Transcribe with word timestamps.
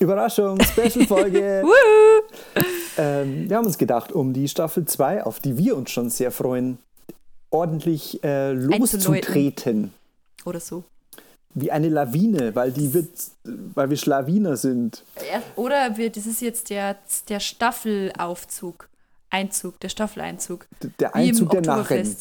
Überraschung, 0.00 0.60
Special-Folge. 0.60 1.62
ähm, 2.98 3.48
wir 3.48 3.56
haben 3.56 3.66
uns 3.66 3.78
gedacht, 3.78 4.12
um 4.12 4.32
die 4.32 4.48
Staffel 4.48 4.84
2, 4.84 5.24
auf 5.24 5.40
die 5.40 5.56
wir 5.58 5.76
uns 5.76 5.90
schon 5.90 6.10
sehr 6.10 6.32
freuen, 6.32 6.78
ordentlich 7.50 8.22
äh, 8.24 8.52
loszutreten. 8.52 9.92
Oder 10.44 10.60
so. 10.60 10.84
Wie 11.52 11.70
eine 11.70 11.88
Lawine, 11.88 12.54
weil 12.54 12.72
die 12.72 12.94
wird, 12.94 13.10
weil 13.44 13.90
wir 13.90 13.96
Schlawiner 13.96 14.56
sind. 14.56 15.04
Oder 15.56 15.96
wir, 15.96 16.10
das 16.10 16.26
ist 16.26 16.40
jetzt 16.40 16.70
der, 16.70 16.96
der 17.28 17.40
Staffelaufzug. 17.40 18.88
Einzug, 19.30 19.78
der 19.80 19.88
Staffeleinzug. 19.88 20.66
Der 20.98 21.14
Einzug 21.14 21.50
der 21.50 21.60
Narren. 21.60 22.16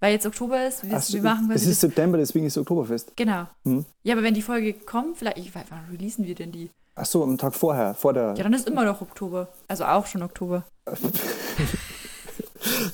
Weil 0.00 0.12
jetzt 0.14 0.26
Oktober 0.26 0.66
ist, 0.66 0.88
wir, 0.88 0.98
so, 0.98 1.12
wir 1.14 1.22
machen 1.22 1.50
Es 1.52 1.66
ist 1.66 1.80
September, 1.80 2.16
deswegen 2.16 2.46
ist 2.46 2.56
Oktoberfest. 2.56 3.12
Genau. 3.16 3.46
Hm? 3.64 3.84
Ja, 4.02 4.14
aber 4.14 4.22
wenn 4.22 4.32
die 4.32 4.40
Folge 4.42 4.72
kommt, 4.72 5.18
vielleicht, 5.18 5.36
ich 5.36 5.54
weiß, 5.54 5.64
wann 5.68 5.84
releasen 5.92 6.26
wir 6.26 6.34
denn 6.34 6.50
die? 6.52 6.70
Ach 6.94 7.04
so, 7.04 7.22
am 7.22 7.36
Tag 7.36 7.54
vorher, 7.54 7.94
vor 7.94 8.14
der. 8.14 8.34
Ja, 8.36 8.42
dann 8.42 8.54
ist 8.54 8.66
immer 8.66 8.84
noch 8.84 9.02
Oktober. 9.02 9.48
Also 9.68 9.84
auch 9.84 10.06
schon 10.06 10.22
Oktober. 10.22 10.64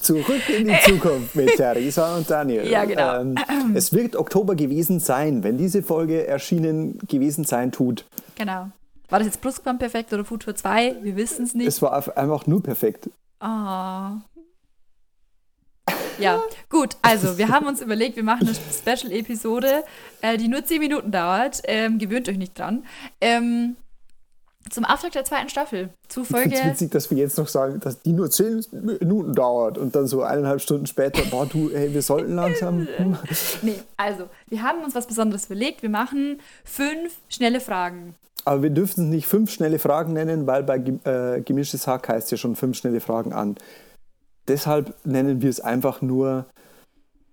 Zurück 0.01 0.49
in 0.49 0.69
die 0.69 0.79
Zukunft 0.85 1.35
mit 1.35 1.57
Theresa 1.57 2.17
und 2.17 2.29
Daniel. 2.29 2.69
Ja, 2.69 2.85
genau. 2.85 3.21
Ähm, 3.21 3.37
es 3.75 3.93
wird 3.93 4.15
Oktober 4.17 4.55
gewesen 4.55 5.01
sein, 5.01 5.43
wenn 5.43 5.59
diese 5.59 5.83
Folge 5.83 6.27
erschienen 6.27 6.99
gewesen 7.09 7.45
sein 7.45 7.73
tut. 7.73 8.05
Genau. 8.37 8.69
War 9.09 9.19
das 9.19 9.27
jetzt 9.27 9.41
Plusquamperfekt 9.41 10.13
oder 10.13 10.25
Futur 10.25 10.55
2? 10.55 10.97
Wir 11.03 11.17
wissen 11.17 11.45
es 11.45 11.55
nicht. 11.55 11.67
Es 11.67 11.81
war 11.83 11.93
einfach 12.17 12.47
nur 12.47 12.63
perfekt. 12.63 13.11
Ah. 13.41 14.13
Oh. 14.13 14.36
Ja, 16.19 16.43
gut, 16.71 16.97
also 17.03 17.39
wir 17.39 17.49
haben 17.49 17.67
uns 17.67 17.81
überlegt, 17.81 18.17
wir 18.17 18.23
machen 18.23 18.49
eine 18.49 18.97
Special-Episode, 18.97 19.85
äh, 20.23 20.37
die 20.37 20.49
nur 20.49 20.65
10 20.65 20.81
Minuten 20.81 21.11
dauert. 21.11 21.63
Ähm, 21.65 21.99
gewöhnt 21.99 22.29
euch 22.29 22.39
nicht 22.39 22.59
dran. 22.59 22.85
Ähm, 23.21 23.77
zum 24.71 24.85
Auftakt 24.85 25.15
der 25.15 25.25
zweiten 25.25 25.49
Staffel. 25.49 25.91
Zu 26.09 26.25
Folge. 26.25 26.55
Ich 26.55 26.65
witzig, 26.65 26.91
dass 26.91 27.11
wir 27.11 27.19
jetzt 27.19 27.39
noch 27.39 27.49
sagen, 27.49 27.81
dass 27.81 28.03
die 28.03 28.13
nur 28.13 28.31
10 28.31 28.65
Minuten 29.01 29.35
dauert 29.35 29.79
und 29.79 29.95
dann 29.95 30.07
so 30.07 30.23
eineinhalb 30.23 30.61
Stunden 30.61 30.87
später, 30.87 31.23
boah, 31.31 31.47
du, 31.47 31.71
hey, 31.73 31.93
wir 31.93 32.03
sollten 32.03 32.35
langsam. 32.35 32.89
nee, 33.63 33.79
also, 33.97 34.29
wir 34.49 34.63
haben 34.63 34.83
uns 34.83 34.95
was 34.95 35.07
Besonderes 35.07 35.47
überlegt. 35.47 35.83
Wir 35.83 35.91
machen 35.91 36.41
fünf 36.65 37.15
schnelle 37.29 37.61
Fragen. 37.61 38.15
Aber 38.45 38.63
wir 38.63 38.71
dürfen 38.71 39.05
es 39.05 39.11
nicht 39.11 39.27
fünf 39.27 39.51
schnelle 39.51 39.79
Fragen 39.79 40.13
nennen, 40.13 40.47
weil 40.47 40.63
bei 40.63 40.77
äh, 40.77 41.41
gemischtes 41.41 41.87
Hack 41.87 42.09
heißt 42.09 42.31
ja 42.31 42.37
schon 42.37 42.55
fünf 42.55 42.77
schnelle 42.77 43.01
Fragen 43.01 43.33
an. 43.33 43.57
Deshalb 44.49 44.95
nennen 45.05 45.43
wir 45.43 45.51
es 45.51 45.61
einfach 45.61 46.03
nur 46.03 46.47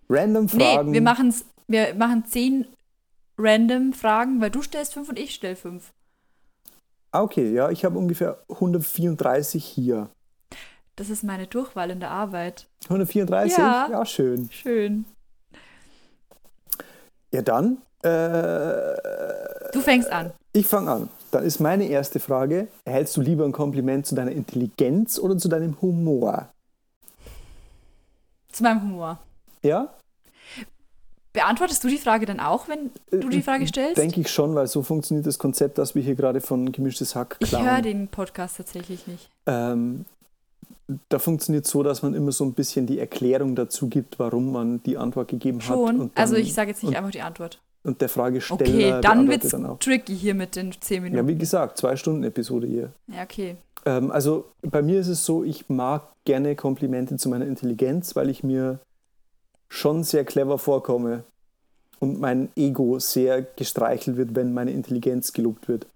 random 0.10 0.50
Fragen. 0.50 0.90
Nee, 0.90 0.96
wir, 0.96 1.02
machen's, 1.02 1.46
wir 1.68 1.94
machen 1.96 2.26
zehn 2.26 2.66
random 3.38 3.94
Fragen, 3.94 4.42
weil 4.42 4.50
du 4.50 4.62
stellst 4.62 4.94
fünf 4.94 5.10
und 5.10 5.20
ich 5.20 5.34
stelle 5.34 5.56
fünf. 5.56 5.92
Ah, 7.12 7.22
okay, 7.22 7.52
ja, 7.52 7.70
ich 7.70 7.86
habe 7.86 7.98
ungefähr 7.98 8.40
134 8.50 9.64
hier. 9.64 10.10
Das 10.96 11.10
ist 11.10 11.24
meine 11.24 11.48
Durchwahl 11.48 11.90
in 11.92 12.00
der 12.00 12.12
Arbeit. 12.12 12.68
134? 12.86 13.58
Ja, 13.58 13.88
ja 13.90 14.06
schön. 14.06 14.50
Schön. 14.52 15.06
Ja, 17.32 17.42
dann. 17.42 17.78
Äh, 18.04 18.10
du 19.72 19.82
fängst 19.82 20.12
an. 20.12 20.32
Ich 20.54 20.68
fange 20.68 20.92
an. 20.92 21.10
Dann 21.32 21.44
ist 21.44 21.60
meine 21.60 21.88
erste 21.88 22.20
Frage: 22.20 22.68
Erhältst 22.86 23.18
du 23.18 23.22
lieber 23.22 23.46
ein 23.46 23.52
Kompliment 23.52 24.06
zu 24.06 24.14
deiner 24.14 24.32
Intelligenz 24.32 25.18
oder 25.18 25.38
zu 25.38 25.48
deinem 25.48 25.82
Humor? 25.82 26.53
Zu 28.54 28.64
meinem 28.64 28.82
Humor. 28.84 29.20
Ja? 29.64 29.94
Beantwortest 31.34 31.84
du 31.84 31.88
die 31.88 31.98
Frage 31.98 32.28
dann 32.28 32.40
auch, 32.40 32.68
wenn 32.68 32.92
du 33.10 33.28
die 33.30 33.42
Frage 33.42 33.66
stellst? 33.66 33.98
Denke 33.98 34.22
ich 34.22 34.30
schon, 34.30 34.54
weil 34.54 34.68
so 34.68 34.84
funktioniert 34.84 35.26
das 35.26 35.40
Konzept, 35.40 35.80
das 35.80 35.96
wir 35.96 36.04
hier 36.04 36.14
gerade 36.14 36.40
von 36.40 36.72
Gemischtes 36.72 37.16
Hack 37.16 37.40
klauen. 37.40 37.66
Ich 37.66 37.72
höre 37.72 37.82
den 37.82 38.08
Podcast 38.08 38.58
tatsächlich 38.58 39.08
nicht. 39.08 39.30
Ähm, 39.48 40.06
da 41.10 41.18
funktioniert 41.18 41.66
so, 41.66 41.82
dass 41.82 42.04
man 42.04 42.14
immer 42.14 42.32
so 42.32 42.46
ein 42.46 42.54
bisschen 42.54 42.86
die 42.86 43.00
Erklärung 43.00 43.56
dazu 43.56 43.88
gibt, 43.88 44.20
warum 44.20 44.52
man 44.52 44.84
die 44.84 44.98
Antwort 44.98 45.30
gegeben 45.30 45.60
schon? 45.60 45.88
hat. 45.88 45.96
Schon? 45.96 46.12
Also 46.14 46.36
ich 46.36 46.54
sage 46.54 46.70
jetzt 46.70 46.84
nicht 46.84 46.96
einfach 46.96 47.12
die 47.12 47.22
Antwort. 47.22 47.60
Und 47.84 48.00
der 48.00 48.10
Fragesteller 48.10 48.62
Okay, 48.62 49.02
dann 49.02 49.28
wird 49.28 49.44
es 49.44 49.56
tricky 49.80 50.16
hier 50.16 50.36
mit 50.36 50.56
den 50.56 50.72
10 50.72 51.04
Minuten. 51.04 51.18
Ja, 51.18 51.28
wie 51.28 51.38
gesagt, 51.38 51.78
zwei 51.78 51.96
Stunden 51.98 52.24
Episode 52.24 52.66
hier. 52.66 52.94
Ja, 53.08 53.24
okay. 53.24 53.58
Ähm, 53.86 54.12
also 54.12 54.46
bei 54.62 54.82
mir 54.82 55.00
ist 55.00 55.10
es 55.10 55.26
so, 55.26 55.44
ich 55.44 55.70
mag 55.70 56.08
gerne 56.26 56.56
Komplimente 56.56 57.18
zu 57.18 57.30
meiner 57.30 57.46
Intelligenz, 57.46 58.16
weil 58.16 58.30
ich 58.30 58.44
mir 58.44 58.80
schon 59.68 60.04
sehr 60.04 60.24
clever 60.24 60.60
vorkomme 60.60 61.24
und 62.00 62.20
mein 62.20 62.50
Ego 62.56 63.00
sehr 63.00 63.42
gestreichelt 63.42 64.18
wird, 64.18 64.36
wenn 64.36 64.54
meine 64.54 64.72
Intelligenz 64.72 65.34
gelobt 65.34 65.68
wird. 65.68 65.88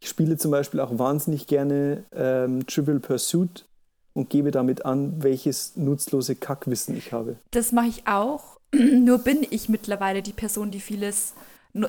Ich 0.00 0.08
spiele 0.08 0.36
zum 0.36 0.50
Beispiel 0.50 0.80
auch 0.80 0.98
wahnsinnig 0.98 1.46
gerne 1.46 2.04
ähm, 2.14 2.66
Trivial 2.66 3.00
Pursuit 3.00 3.66
und 4.14 4.30
gebe 4.30 4.50
damit 4.50 4.84
an, 4.84 5.22
welches 5.22 5.76
nutzlose 5.76 6.36
Kackwissen 6.36 6.96
ich 6.96 7.12
habe. 7.12 7.36
Das 7.50 7.72
mache 7.72 7.88
ich 7.88 8.06
auch. 8.06 8.59
Nur 8.72 9.18
bin 9.18 9.46
ich 9.50 9.68
mittlerweile 9.68 10.22
die 10.22 10.32
Person, 10.32 10.70
die 10.70 10.80
vieles 10.80 11.34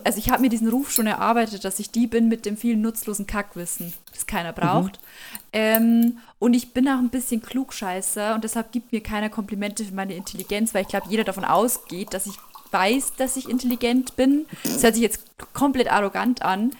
also 0.03 0.19
ich 0.19 0.29
habe 0.29 0.41
mir 0.41 0.49
diesen 0.49 0.69
Ruf 0.69 0.91
schon 0.91 1.07
erarbeitet, 1.07 1.65
dass 1.65 1.79
ich 1.79 1.89
die 1.89 2.05
bin 2.05 2.27
mit 2.27 2.45
dem 2.45 2.55
vielen 2.55 2.81
nutzlosen 2.81 3.25
Kackwissen, 3.25 3.93
das 4.13 4.27
keiner 4.27 4.53
braucht. 4.53 4.99
Mhm. 5.01 5.37
Ähm, 5.53 6.17
und 6.37 6.53
ich 6.53 6.73
bin 6.73 6.87
auch 6.87 6.99
ein 6.99 7.09
bisschen 7.09 7.41
klugscheißer 7.41 8.35
und 8.35 8.43
deshalb 8.43 8.71
gibt 8.71 8.91
mir 8.91 9.01
keiner 9.01 9.29
Komplimente 9.29 9.83
für 9.83 9.93
meine 9.93 10.15
Intelligenz, 10.15 10.73
weil 10.73 10.83
ich 10.83 10.89
glaube, 10.89 11.07
jeder 11.09 11.23
davon 11.23 11.45
ausgeht, 11.45 12.13
dass 12.13 12.27
ich 12.27 12.35
weiß, 12.71 13.13
dass 13.17 13.37
ich 13.37 13.49
intelligent 13.49 14.15
bin. 14.15 14.45
Das 14.63 14.83
hört 14.83 14.93
sich 14.93 15.03
jetzt 15.03 15.21
komplett 15.53 15.91
arrogant 15.91 16.43
an. 16.43 16.71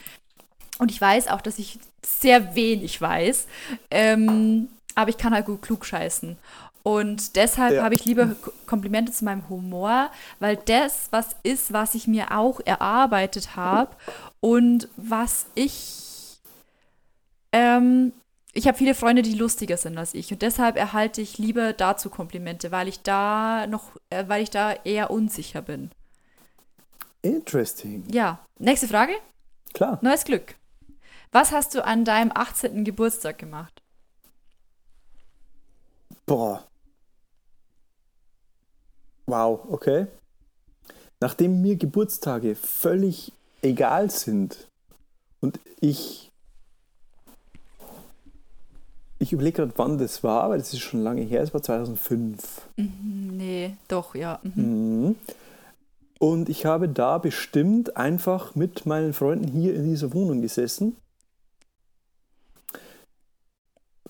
Und 0.78 0.92
ich 0.92 1.02
weiß 1.02 1.28
auch, 1.28 1.42
dass 1.42 1.60
ich 1.60 1.80
sehr 2.06 2.56
wenig 2.56 3.02
weiß. 3.02 3.48
Ähm, 3.90 4.68
aber 4.96 5.10
ich 5.10 5.18
kann 5.18 5.34
halt 5.34 5.48
gut 5.48 5.62
klugscheißen. 5.62 6.38
Und 6.84 7.36
deshalb 7.36 7.76
ja. 7.76 7.84
habe 7.84 7.96
ich 7.96 8.06
lieber 8.06 8.36
Komplimente 8.66 9.12
zu 9.12 9.26
meinem 9.26 9.48
Humor, 9.50 10.10
weil 10.40 10.58
das 10.58 11.08
was 11.12 11.36
ist, 11.44 11.74
was 11.74 11.96
ich 11.96 12.08
mir 12.08 12.38
auch 12.38 12.60
erarbeitet 12.66 13.56
habe 13.56 13.96
und 14.40 14.88
was 14.98 15.46
ich. 15.56 16.40
Ähm, 17.52 18.14
ich 18.54 18.68
habe 18.68 18.78
viele 18.78 18.96
Freunde, 18.96 19.22
die 19.22 19.34
lustiger 19.34 19.78
sind 19.78 19.98
als 19.98 20.14
ich 20.14 20.32
und 20.32 20.42
deshalb 20.42 20.76
erhalte 20.76 21.22
ich 21.22 21.38
lieber 21.38 21.74
dazu 21.74 22.10
Komplimente, 22.10 22.72
weil 22.72 22.88
ich 22.88 23.02
da 23.02 23.68
noch, 23.68 23.92
äh, 24.10 24.26
weil 24.28 24.44
ich 24.44 24.50
da 24.50 24.74
eher 24.84 25.12
unsicher 25.12 25.62
bin. 25.62 25.92
Interesting. 27.22 28.04
Ja. 28.12 28.40
Nächste 28.58 28.88
Frage? 28.88 29.14
Klar. 29.74 30.00
Neues 30.02 30.26
Glück. 30.26 30.56
Was 31.32 31.52
hast 31.52 31.76
du 31.76 31.86
an 31.86 32.04
deinem 32.04 32.32
18. 32.34 32.84
Geburtstag 32.84 33.38
gemacht? 33.38 33.82
Boah. 36.26 36.66
Wow, 39.32 39.62
okay. 39.70 40.08
Nachdem 41.22 41.62
mir 41.62 41.78
Geburtstage 41.78 42.54
völlig 42.54 43.32
egal 43.62 44.10
sind 44.10 44.68
und 45.40 45.58
ich. 45.80 46.30
Ich 49.20 49.32
überlege 49.32 49.58
gerade, 49.58 49.74
wann 49.78 49.98
das 49.98 50.22
war, 50.22 50.50
weil 50.50 50.58
das 50.58 50.74
ist 50.74 50.80
schon 50.82 51.02
lange 51.02 51.22
her, 51.22 51.44
es 51.44 51.54
war 51.54 51.64
2005. 51.64 52.68
Mhm, 52.76 53.38
nee, 53.38 53.78
doch, 53.88 54.16
ja. 54.16 54.42
Mhm. 54.44 55.06
Mhm. 55.06 55.16
Und 56.20 56.50
ich 56.50 56.66
habe 56.66 56.90
da 56.90 57.18
bestimmt 57.18 57.96
einfach 57.96 58.56
mit 58.56 58.86
meinen 58.86 59.14
Freunden 59.14 59.48
hier 59.48 59.76
in 59.76 59.86
dieser 59.86 60.14
Wohnung 60.14 60.42
gesessen. 60.42 60.98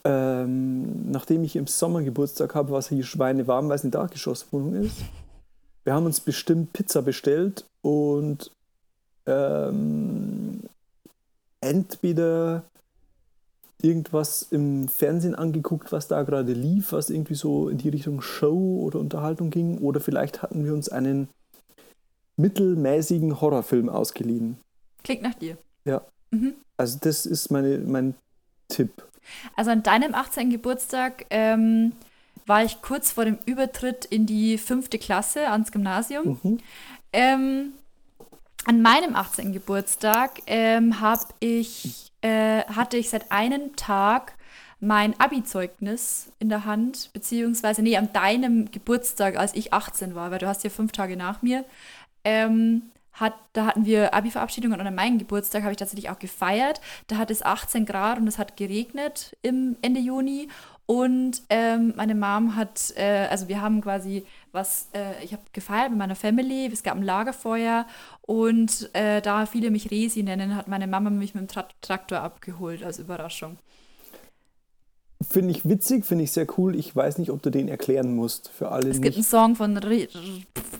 Ähm, 0.03 1.11
nachdem 1.11 1.43
ich 1.43 1.55
im 1.55 1.67
Sommer 1.67 2.01
Geburtstag 2.01 2.55
habe, 2.55 2.71
war 2.71 2.79
es 2.79 2.89
hier 2.89 3.03
schweinewarm, 3.03 3.69
weil 3.69 3.75
es 3.75 3.83
eine 3.83 3.91
Dachgeschosswohnung 3.91 4.73
ist. 4.75 4.97
Wir 5.83 5.93
haben 5.93 6.05
uns 6.05 6.19
bestimmt 6.19 6.73
Pizza 6.73 7.01
bestellt 7.01 7.65
und 7.81 8.51
ähm, 9.25 10.61
entweder 11.59 12.63
irgendwas 13.81 14.43
im 14.51 14.87
Fernsehen 14.87 15.35
angeguckt, 15.35 15.91
was 15.91 16.07
da 16.07 16.23
gerade 16.23 16.53
lief, 16.53 16.91
was 16.91 17.09
irgendwie 17.09 17.35
so 17.35 17.69
in 17.69 17.77
die 17.77 17.89
Richtung 17.89 18.21
Show 18.21 18.81
oder 18.83 18.99
Unterhaltung 18.99 19.49
ging, 19.49 19.79
oder 19.79 19.99
vielleicht 19.99 20.41
hatten 20.41 20.65
wir 20.65 20.73
uns 20.73 20.89
einen 20.89 21.29
mittelmäßigen 22.37 23.41
Horrorfilm 23.41 23.89
ausgeliehen. 23.89 24.57
Klingt 25.03 25.23
nach 25.23 25.35
dir. 25.35 25.57
Ja. 25.85 26.05
Mhm. 26.31 26.53
Also 26.77 26.99
das 27.01 27.25
ist 27.25 27.51
meine, 27.51 27.79
mein 27.79 28.15
Tipp. 28.67 29.03
Also 29.55 29.71
an 29.71 29.83
deinem 29.83 30.15
18. 30.15 30.49
Geburtstag 30.49 31.25
ähm, 31.29 31.93
war 32.45 32.63
ich 32.63 32.81
kurz 32.81 33.11
vor 33.11 33.25
dem 33.25 33.37
Übertritt 33.45 34.05
in 34.05 34.25
die 34.25 34.57
fünfte 34.57 34.97
Klasse 34.97 35.49
ans 35.49 35.71
Gymnasium. 35.71 36.39
Mhm. 36.43 36.57
Ähm, 37.13 37.73
an 38.65 38.81
meinem 38.81 39.15
18. 39.15 39.53
Geburtstag 39.53 40.41
ähm, 40.47 40.95
ich, 41.39 42.11
äh, 42.21 42.63
hatte 42.65 42.97
ich 42.97 43.09
seit 43.09 43.31
einem 43.31 43.75
Tag 43.75 44.33
mein 44.79 45.19
Abi-Zeugnis 45.19 46.31
in 46.39 46.49
der 46.49 46.65
Hand, 46.65 47.11
beziehungsweise, 47.13 47.83
nee, 47.83 47.97
an 47.97 48.11
deinem 48.13 48.71
Geburtstag, 48.71 49.37
als 49.37 49.53
ich 49.53 49.73
18 49.73 50.15
war, 50.15 50.31
weil 50.31 50.39
du 50.39 50.47
hast 50.47 50.63
ja 50.63 50.69
fünf 50.71 50.91
Tage 50.91 51.15
nach 51.15 51.43
mir, 51.43 51.65
ähm, 52.23 52.83
hat, 53.13 53.33
da 53.53 53.65
hatten 53.65 53.85
wir 53.85 54.13
Abi-Verabschiedung 54.13 54.71
und 54.71 54.81
an 54.81 54.95
meinem 54.95 55.17
Geburtstag 55.17 55.63
habe 55.63 55.71
ich 55.71 55.77
tatsächlich 55.77 56.09
auch 56.09 56.19
gefeiert. 56.19 56.81
Da 57.07 57.17
hat 57.17 57.31
es 57.31 57.43
18 57.43 57.85
Grad 57.85 58.17
und 58.17 58.27
es 58.27 58.37
hat 58.37 58.57
geregnet 58.57 59.35
im 59.41 59.75
Ende 59.81 59.99
Juni. 59.99 60.47
Und 60.85 61.43
ähm, 61.49 61.93
meine 61.95 62.15
Mom 62.15 62.55
hat, 62.55 62.93
äh, 62.97 63.27
also 63.29 63.47
wir 63.47 63.61
haben 63.61 63.81
quasi 63.81 64.25
was, 64.51 64.89
äh, 64.93 65.23
ich 65.23 65.31
habe 65.31 65.43
gefeiert 65.53 65.89
mit 65.89 65.99
meiner 65.99 66.15
Family, 66.15 66.69
es 66.71 66.83
gab 66.83 66.97
ein 66.97 67.03
Lagerfeuer 67.03 67.85
und 68.23 68.89
äh, 68.93 69.21
da 69.21 69.45
viele 69.45 69.71
mich 69.71 69.89
Resi 69.89 70.21
nennen, 70.21 70.53
hat 70.53 70.67
meine 70.67 70.87
Mama 70.87 71.09
mich 71.09 71.33
mit 71.33 71.43
dem 71.43 71.47
Tra 71.47 71.65
Traktor 71.81 72.19
abgeholt 72.19 72.83
als 72.83 72.99
Überraschung. 72.99 73.57
Finde 75.29 75.51
ich 75.51 75.67
witzig, 75.67 76.05
finde 76.05 76.23
ich 76.23 76.31
sehr 76.31 76.47
cool. 76.57 76.75
Ich 76.75 76.95
weiß 76.95 77.17
nicht, 77.17 77.29
ob 77.31 77.41
du 77.41 77.49
den 77.49 77.67
erklären 77.67 78.15
musst 78.15 78.49
für 78.49 78.69
alle. 78.71 78.89
Es 78.89 78.95
nicht. 78.97 79.03
gibt 79.03 79.15
einen 79.15 79.23
Song 79.23 79.55
von 79.55 79.77
Re 79.77 80.07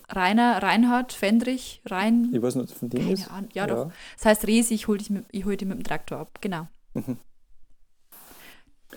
Rainer, 0.09 0.61
Reinhard, 0.63 1.13
Fendrich, 1.13 1.81
Rein. 1.85 2.29
Ich 2.33 2.41
weiß 2.41 2.55
nicht, 2.55 2.73
von 2.73 2.89
dem 2.89 3.01
Keine 3.01 3.13
ist. 3.13 3.29
Ahnung. 3.29 3.49
Ja, 3.53 3.67
doch. 3.67 3.91
Das 4.17 4.25
heißt 4.25 4.47
Resi, 4.47 4.73
ich 4.73 4.87
hole 4.87 4.97
dich, 4.97 5.09
mit- 5.09 5.25
ich 5.31 5.45
hol 5.45 5.55
dich 5.55 5.67
mit 5.67 5.77
dem 5.77 5.83
Traktor 5.83 6.17
ab. 6.19 6.39
Genau. 6.41 6.67
Mhm. 6.93 7.17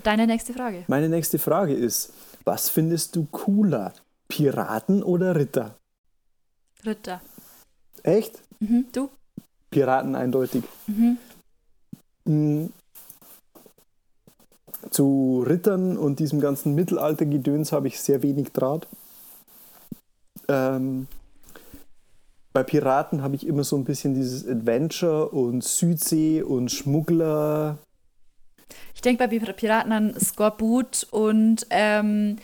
Deine 0.03 0.27
nächste 0.27 0.53
Frage. 0.53 0.85
Meine 0.89 1.09
nächste 1.09 1.39
Frage 1.39 1.75
ist: 1.75 2.13
Was 2.45 2.69
findest 2.71 3.15
du 3.17 3.27
cooler? 3.31 3.93
Piraten 4.29 5.03
oder 5.03 5.37
Ritter? 5.37 5.77
Ritter. 6.85 7.21
Echt? 8.03 8.43
Mhm. 8.61 8.87
Du? 8.93 9.09
Piraten 9.71 10.15
eindeutig. 10.17 10.65
Mhm. 10.87 12.73
Zu 14.91 15.45
Rittern 15.47 15.97
und 15.97 16.19
diesem 16.21 16.41
ganzen 16.41 16.75
Mittelaltergedöns 16.75 17.73
habe 17.73 17.89
ich 17.89 18.01
sehr 18.01 18.23
wenig 18.23 18.53
Draht. 18.53 18.87
Ähm, 20.49 21.07
bei 22.53 22.63
Piraten 22.63 23.23
habe 23.23 23.35
ich 23.35 23.47
immer 23.47 23.65
so 23.65 23.77
ein 23.77 23.85
bisschen 23.85 24.15
dieses 24.15 24.47
Adventure 24.47 25.31
und 25.31 25.65
Südsee 25.65 26.43
und 26.43 26.71
Schmuggler. 26.71 27.79
Ich 28.95 29.01
denke 29.01 29.27
bei 29.27 29.37
Pir- 29.37 29.53
Piraten 29.53 29.93
an 29.93 30.15
Skorbut 30.21 31.07
und 31.11 31.67
ähm, 31.71 32.37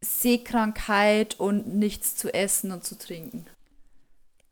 Seekrankheit 0.00 1.38
und 1.38 1.74
nichts 1.74 2.16
zu 2.16 2.32
essen 2.32 2.72
und 2.72 2.84
zu 2.84 2.96
trinken. 2.96 3.46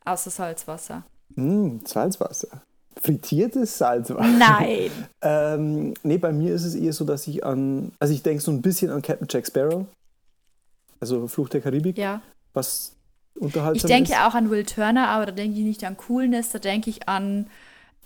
Außer 0.05 0.31
Salzwasser. 0.31 1.05
Mm, 1.35 1.79
Salzwasser. 1.85 2.63
Frittiertes 3.01 3.79
Salzwasser. 3.79 4.39
Nein! 4.39 4.91
Ähm, 5.23 5.95
nee, 6.05 6.19
bei 6.19 6.33
mir 6.33 6.55
ist 6.55 6.65
es 6.65 6.77
eher 6.77 6.93
so, 6.93 7.05
dass 7.05 7.27
ich 7.27 7.45
an, 7.45 7.91
also 7.99 8.15
ich 8.15 8.23
denke 8.23 8.41
so 8.41 8.53
ein 8.53 8.63
bisschen 8.63 8.93
an 8.93 9.03
Captain 9.03 9.27
Jack 9.29 9.45
Sparrow, 9.49 9.87
also 11.01 11.27
Fluch 11.27 11.49
der 11.49 11.61
Karibik, 11.61 11.99
ja. 11.99 12.23
was 12.55 12.95
unterhaltsam 13.35 13.91
Ich 13.91 13.93
denke 13.93 14.13
ist. 14.13 14.21
auch 14.21 14.35
an 14.35 14.51
Will 14.51 14.65
Turner, 14.65 15.09
aber 15.09 15.27
da 15.27 15.33
denke 15.33 15.59
ich 15.59 15.65
nicht 15.65 15.83
an 15.83 15.97
Coolness, 15.97 16.51
da 16.51 16.61
denke 16.61 16.91
ich 16.91 17.09
an, 17.09 17.49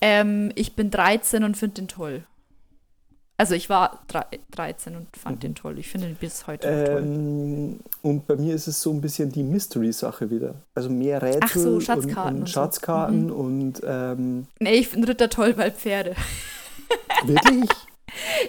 ähm, 0.01 0.51
ich 0.55 0.77
bin 0.77 0.91
13 0.91 1.45
und 1.45 1.59
finde 1.59 1.75
den 1.75 1.89
toll. 1.89 2.25
Also 3.41 3.55
ich 3.55 3.71
war 3.71 4.01
drei- 4.07 4.39
13 4.51 4.97
und 4.97 5.07
fand 5.17 5.43
den 5.43 5.55
toll. 5.55 5.79
Ich 5.79 5.89
finde 5.89 6.09
ihn 6.09 6.15
bis 6.15 6.47
heute 6.47 6.71
noch 6.71 6.85
toll. 6.87 6.99
Ähm, 7.03 7.81
und 8.03 8.27
bei 8.27 8.37
mir 8.37 8.55
ist 8.55 8.67
es 8.67 8.83
so 8.83 8.91
ein 8.93 9.01
bisschen 9.01 9.33
die 9.33 9.43
Mystery-Sache 9.43 10.31
wieder. 10.31 10.57
Also 10.75 10.91
mehr 10.91 11.23
Rätsel 11.23 11.41
Ach 11.43 11.49
so, 11.55 11.81
Schatzkarten 11.81 12.35
und 12.35 12.41
und 12.43 12.47
so. 12.47 12.53
Schatzkarten 12.53 13.25
Mhm. 13.29 13.33
und 13.33 13.81
ähm, 13.83 14.47
Nee, 14.59 14.75
ich 14.75 14.89
finde 14.89 15.09
Ritter 15.09 15.31
toll, 15.31 15.55
weil 15.57 15.73
Pferde. 15.73 16.15
wirklich? 17.25 17.71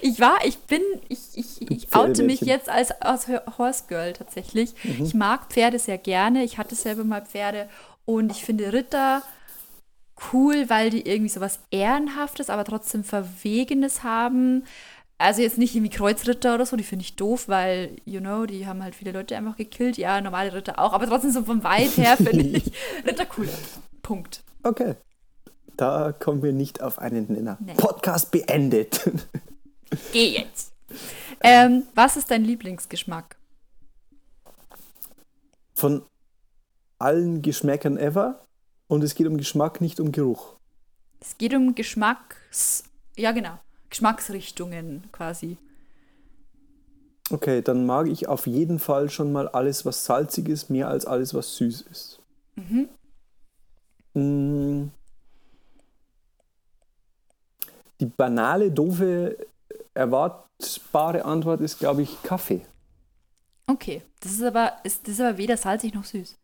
Ich 0.01 0.19
war, 0.19 0.43
ich 0.43 0.57
bin, 0.57 0.81
ich, 1.07 1.19
ich, 1.35 1.69
ich 1.69 1.95
oute 1.95 2.23
mich 2.23 2.41
jetzt 2.41 2.67
als, 2.67 2.89
als 2.99 3.27
Horse 3.59 3.83
Girl 3.87 4.11
tatsächlich. 4.13 4.73
Ich 4.99 5.13
mag 5.13 5.51
Pferde 5.51 5.77
sehr 5.77 5.99
gerne. 5.99 6.43
Ich 6.43 6.57
hatte 6.57 6.73
selber 6.73 7.03
mal 7.03 7.21
Pferde 7.21 7.69
und 8.05 8.31
ich 8.31 8.43
finde 8.43 8.73
Ritter 8.73 9.21
cool, 10.31 10.69
weil 10.69 10.89
die 10.89 11.07
irgendwie 11.07 11.29
so 11.29 11.41
was 11.41 11.59
Ehrenhaftes, 11.71 12.49
aber 12.49 12.63
trotzdem 12.63 13.03
Verwegenes 13.03 14.03
haben. 14.03 14.63
Also 15.17 15.41
jetzt 15.41 15.57
nicht 15.57 15.75
irgendwie 15.75 15.95
Kreuzritter 15.95 16.55
oder 16.55 16.65
so, 16.65 16.75
die 16.75 16.83
finde 16.83 17.03
ich 17.03 17.15
doof, 17.15 17.47
weil, 17.47 17.95
you 18.05 18.19
know, 18.19 18.45
die 18.45 18.65
haben 18.65 18.83
halt 18.83 18.95
viele 18.95 19.11
Leute 19.11 19.37
einfach 19.37 19.55
gekillt. 19.55 19.97
Ja, 19.97 20.19
normale 20.19 20.53
Ritter 20.53 20.79
auch, 20.79 20.93
aber 20.93 21.05
trotzdem 21.05 21.31
so 21.31 21.43
vom 21.43 21.63
Vibe 21.63 22.01
her 22.01 22.17
finde 22.17 22.57
ich 22.57 22.71
Ritter 23.05 23.25
cool. 23.37 23.47
Punkt. 24.01 24.43
Okay. 24.63 24.95
Da 25.77 26.11
kommen 26.11 26.43
wir 26.43 26.53
nicht 26.53 26.81
auf 26.81 26.99
einen 26.99 27.31
Nenner. 27.31 27.57
Nee. 27.59 27.73
Podcast 27.75 28.31
beendet. 28.31 29.09
Geh 30.13 30.29
jetzt. 30.29 30.73
Ähm, 31.41 31.83
was 31.95 32.17
ist 32.17 32.31
dein 32.31 32.43
Lieblingsgeschmack? 32.43 33.35
Von 35.73 36.03
allen 36.99 37.41
Geschmäckern 37.41 37.97
ever. 37.97 38.45
Und 38.91 39.05
es 39.05 39.15
geht 39.15 39.25
um 39.25 39.37
Geschmack, 39.37 39.79
nicht 39.79 40.01
um 40.01 40.11
Geruch. 40.11 40.57
Es 41.21 41.37
geht 41.37 41.53
um 41.53 41.75
Geschmacks, 41.75 42.83
ja 43.15 43.31
genau, 43.31 43.57
Geschmacksrichtungen 43.89 45.03
quasi. 45.13 45.55
Okay, 47.29 47.61
dann 47.61 47.85
mag 47.85 48.09
ich 48.09 48.27
auf 48.27 48.47
jeden 48.47 48.79
Fall 48.79 49.09
schon 49.09 49.31
mal 49.31 49.47
alles, 49.47 49.85
was 49.85 50.03
salzig 50.03 50.49
ist, 50.49 50.69
mehr 50.69 50.89
als 50.89 51.05
alles, 51.05 51.33
was 51.33 51.55
süß 51.55 51.85
ist. 51.89 52.19
Mm. 54.13 54.87
Die 58.01 58.05
banale, 58.05 58.71
doofe, 58.71 59.37
erwartbare 59.93 61.23
Antwort 61.23 61.61
ist, 61.61 61.79
glaube 61.79 62.01
ich, 62.01 62.21
Kaffee. 62.23 62.65
Okay, 63.67 64.01
das 64.19 64.33
ist 64.33 64.43
aber, 64.43 64.73
ist, 64.83 65.07
das 65.07 65.13
ist 65.13 65.21
aber 65.21 65.37
weder 65.37 65.55
salzig 65.55 65.93
noch 65.93 66.03
süß. 66.03 66.40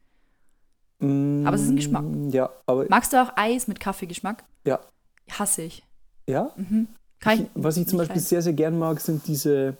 Mm, 0.99 1.45
Aber 1.45 1.55
es 1.55 1.61
ist 1.63 1.69
ein 1.69 1.75
Geschmack. 1.75 2.05
Ja, 2.31 2.49
aber 2.65 2.85
Magst 2.89 3.13
du 3.13 3.21
auch 3.21 3.31
Eis 3.35 3.67
mit 3.67 3.79
Kaffeegeschmack? 3.79 4.43
ja. 4.65 4.79
Hasse 5.29 5.63
ich. 5.63 5.83
ja. 6.27 6.53
Kann 7.19 7.41
ich, 7.41 7.49
Was 7.53 7.75
ich 7.77 7.87
zum 7.87 7.97
Beispiel 7.97 8.15
leiden. 8.15 8.27
sehr, 8.27 8.41
sehr 8.41 8.53
gern 8.53 8.79
mag, 8.79 9.01
sind 9.01 9.27
diese 9.27 9.75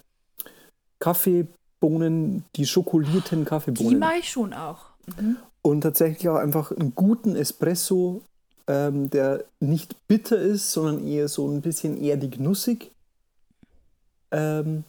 Kaffeebohnen, 0.98 2.44
die 2.56 2.66
schokolierten 2.66 3.40
Die 3.40 3.44
Kaffeebohnen. 3.46 3.98
mag 3.98 4.18
ich 4.18 4.28
schon 4.30 4.52
auch. 4.52 4.86
Mhm. 5.18 5.36
Und 5.62 5.80
tatsächlich 5.82 6.28
auch 6.28 6.36
einfach 6.36 6.70
einen 6.72 6.94
guten 6.94 7.34
Espresso, 7.36 8.22
ähm, 8.66 9.08
der 9.10 9.44
nicht 9.60 9.96
bitter 10.06 10.36
ist, 10.38 10.72
sondern 10.72 11.06
eher 11.06 11.28
so 11.28 11.48
ein 11.48 11.62
bisschen 11.62 11.96
erdig 12.02 12.38
nussig. 12.38 12.92
Ähm, 14.30 14.84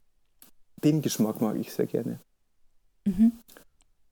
den 0.83 1.01
Geschmack 1.01 1.41
mag 1.41 1.55
ich 1.55 1.71
sehr 1.73 1.85
gerne. 1.87 2.19
Mhm. 3.05 3.31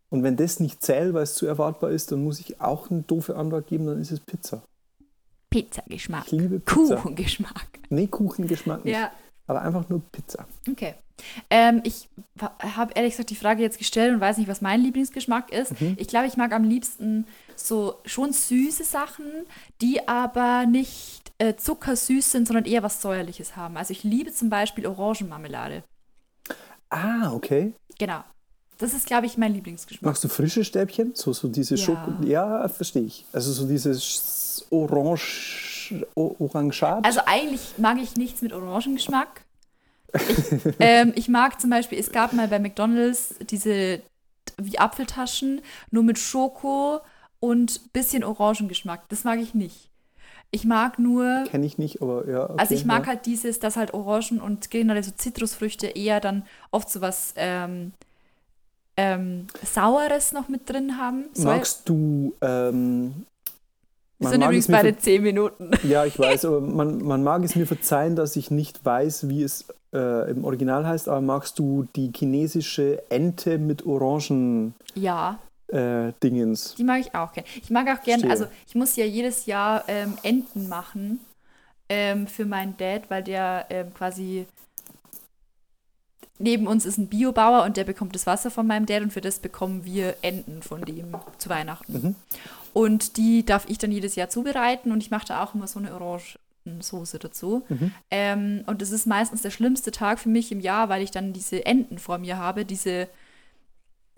Und 0.10 0.24
wenn 0.24 0.38
das 0.38 0.60
nicht 0.60 0.82
zählt, 0.82 1.14
weil 1.14 1.24
es 1.24 1.36
zu 1.36 1.46
erwartbar 1.46 1.92
ist, 1.92 2.12
dann 2.12 2.24
muss 2.24 2.40
ich 2.40 2.62
auch 2.62 2.90
eine 2.90 3.02
doofe 3.02 3.36
Antwort 3.36 3.68
geben, 3.68 3.88
dann 3.88 4.00
ist 4.00 4.12
es 4.12 4.20
Pizza. 4.22 4.64
Pizzageschmack. 5.50 6.26
Ich 6.28 6.32
liebe 6.32 6.60
Pizza. 6.60 6.96
Kuchengeschmack. 6.98 7.68
Nee, 7.90 8.08
Kuchengeschmack 8.08 8.86
nicht. 8.86 8.94
Ja, 8.96 9.12
Aber 9.48 9.62
einfach 9.62 9.88
nur 9.90 10.02
Pizza. 10.12 10.46
okay. 10.70 10.96
Ähm, 11.50 11.82
ich 11.84 12.10
habe 12.40 12.94
ehrlich 12.94 13.14
gesagt 13.14 13.32
die 13.32 13.36
Frage 13.36 13.64
jetzt 13.64 13.80
gestellt 13.80 14.14
und 14.14 14.20
weiß 14.22 14.38
nicht, 14.38 14.48
was 14.48 14.62
mein 14.62 14.82
Lieblingsgeschmack 14.82 15.52
ist. 15.52 15.82
Mhm. 15.82 15.96
Ich 15.98 16.08
glaube, 16.08 16.28
ich 16.28 16.38
mag 16.38 16.54
am 16.54 16.64
liebsten 16.64 17.26
so 17.56 17.96
schon 18.06 18.34
süße 18.34 18.84
Sachen, 18.84 19.26
die 19.82 20.08
aber 20.08 20.68
nicht 20.68 21.34
äh, 21.40 21.56
zuckersüß 21.56 22.32
sind, 22.32 22.48
sondern 22.48 22.66
eher 22.66 22.84
was 22.84 23.02
Säuerliches 23.02 23.56
haben. 23.56 23.78
Also 23.78 23.94
ich 23.94 24.04
liebe 24.04 24.32
zum 24.32 24.52
Beispiel 24.52 24.86
Orangenmarmelade. 24.86 25.84
Ah, 26.90 27.34
okay. 27.34 27.74
Genau. 27.98 28.24
Das 28.78 28.94
ist, 28.94 29.08
glaube 29.08 29.26
ich, 29.26 29.38
mein 29.38 29.54
Lieblingsgeschmack. 29.54 30.06
Magst 30.06 30.24
du 30.24 30.28
frische 30.28 30.64
Stäbchen? 30.64 31.12
So, 31.16 31.34
so 31.34 31.48
diese 31.48 31.76
Ja. 31.76 31.84
Schoko. 31.84 32.12
Ja, 32.24 32.68
verstehe 32.68 33.04
ich. 33.04 33.26
Also 33.34 33.52
so 33.52 33.68
dieses 33.68 34.66
Orange. 34.70 35.66
Orangat. 36.16 37.06
Also 37.06 37.22
eigentlich 37.26 37.78
mag 37.78 37.98
ich 38.02 38.18
nichts 38.18 38.42
mit 38.42 38.52
Orangengeschmack. 38.54 39.42
Ich, 40.14 40.74
ähm, 40.80 41.14
ich 41.16 41.30
mag 41.30 41.62
zum 41.62 41.70
Beispiel, 41.70 41.98
es 41.98 42.12
gab 42.12 42.34
mal 42.34 42.48
bei 42.48 42.60
McDonalds 42.60 43.36
diese 43.50 44.02
wie 44.58 44.80
Apfeltaschen, 44.80 45.62
nur 45.92 46.04
mit 46.04 46.18
Schoko 46.18 47.00
und 47.40 47.94
bisschen 47.94 48.24
Orangengeschmack. 48.24 49.08
Das 49.10 49.24
mag 49.24 49.40
ich 49.40 49.54
nicht. 49.54 49.90
Ich 50.50 50.64
mag 50.64 50.98
nur, 50.98 51.44
Kenne 51.50 51.66
ich 51.66 51.78
nicht, 51.78 52.02
aber 52.02 52.28
ja. 52.28 52.50
Okay, 52.50 52.54
also 52.58 52.74
ich 52.74 52.86
mag 52.86 53.04
ja. 53.04 53.08
halt 53.10 53.26
dieses, 53.26 53.60
dass 53.60 53.76
halt 53.76 53.94
Orangen 53.94 54.40
und 54.40 54.72
generell 54.72 55.04
so 55.04 55.12
Zitrusfrüchte 55.12 55.88
eher 55.88 56.22
dann 56.22 56.46
oft 56.72 56.90
so 56.90 57.02
was 57.02 57.34
ähm, 57.36 57.92
ähm, 58.98 59.48
Saures 59.64 60.32
noch 60.34 60.48
mit 60.50 60.68
drin 60.70 60.98
haben. 60.98 61.26
Säure- 61.34 61.46
Magst 61.58 61.88
du. 61.88 62.34
Ähm, 62.42 63.26
Wir 64.20 64.30
sind 64.30 64.42
übrigens 64.44 64.66
es 64.66 64.70
mir 64.70 64.76
bei 64.78 64.82
ver- 64.82 64.92
den 64.92 65.00
10 65.00 65.24
Minuten. 65.24 65.72
Ja, 65.84 66.06
ich 66.06 66.18
weiß, 66.20 66.46
aber 66.46 66.62
man, 66.62 67.04
man 67.04 67.24
mag 67.24 67.44
es 67.44 67.56
mir 67.56 67.68
verzeihen, 67.68 68.16
dass 68.16 68.36
ich 68.36 68.50
nicht 68.52 68.84
weiß, 68.84 69.30
wie 69.30 69.44
es 69.44 69.66
äh, 69.94 70.30
im 70.32 70.44
Original 70.44 70.86
heißt, 70.86 71.08
aber 71.08 71.22
magst 71.22 71.60
du 71.60 71.88
die 71.96 72.12
chinesische 72.16 73.02
Ente 73.10 73.58
mit 73.58 73.86
Orangen 73.86 74.74
Ja. 74.96 75.40
äh, 75.68 76.12
Dingens? 76.24 76.76
Die 76.76 76.84
mag 76.84 77.00
ich 77.02 77.14
auch 77.16 77.32
gerne. 77.32 77.48
Ich 77.62 77.70
mag 77.70 77.88
auch 77.88 78.04
gerne, 78.04 78.30
also 78.30 78.48
ich 78.68 78.76
muss 78.76 78.96
ja 78.96 79.06
jedes 79.06 79.46
Jahr 79.46 79.84
ähm, 79.88 80.18
Enten 80.24 80.68
machen 80.68 81.20
ähm, 81.90 82.28
für 82.28 82.46
meinen 82.46 82.76
Dad, 82.78 83.04
weil 83.10 83.24
der 83.24 83.66
ähm, 83.70 83.94
quasi 83.94 84.46
neben 86.40 86.68
uns 86.68 86.86
ist 86.86 86.98
ein 86.98 87.08
Biobauer 87.08 87.64
und 87.64 87.78
der 87.78 87.84
bekommt 87.84 88.16
das 88.16 88.26
Wasser 88.26 88.52
von 88.52 88.68
meinem 88.68 88.86
Dad 88.86 89.02
und 89.04 89.14
für 89.14 89.22
das 89.22 89.40
bekommen 89.40 89.86
wir 89.86 90.16
Enten 90.22 90.62
von 90.62 90.82
dem 90.82 91.16
zu 91.38 91.50
Weihnachten. 91.50 91.94
Mhm. 91.94 92.16
Und 92.74 93.18
die 93.18 93.46
darf 93.46 93.66
ich 93.68 93.78
dann 93.78 93.92
jedes 93.92 94.16
Jahr 94.16 94.30
zubereiten 94.30 94.92
und 94.92 95.02
ich 95.02 95.12
mache 95.12 95.28
da 95.28 95.44
auch 95.44 95.56
immer 95.56 95.68
so 95.68 95.80
eine 95.80 95.94
Orangensoße 95.94 97.20
dazu. 97.20 97.66
Mhm. 97.70 97.92
Ähm, 98.12 98.64
und 98.68 98.82
das 98.82 98.92
ist 98.92 99.08
meistens 99.08 99.42
der 99.42 99.52
schlimmste 99.52 99.92
Tag 99.92 100.20
für 100.20 100.30
mich 100.30 100.52
im 100.52 100.60
Jahr, 100.60 100.90
weil 100.90 101.02
ich 101.02 101.12
dann 101.12 101.34
diese 101.34 101.66
Enten 101.66 101.98
vor 101.98 102.18
mir 102.20 102.38
habe, 102.38 102.66
diese 102.66 103.08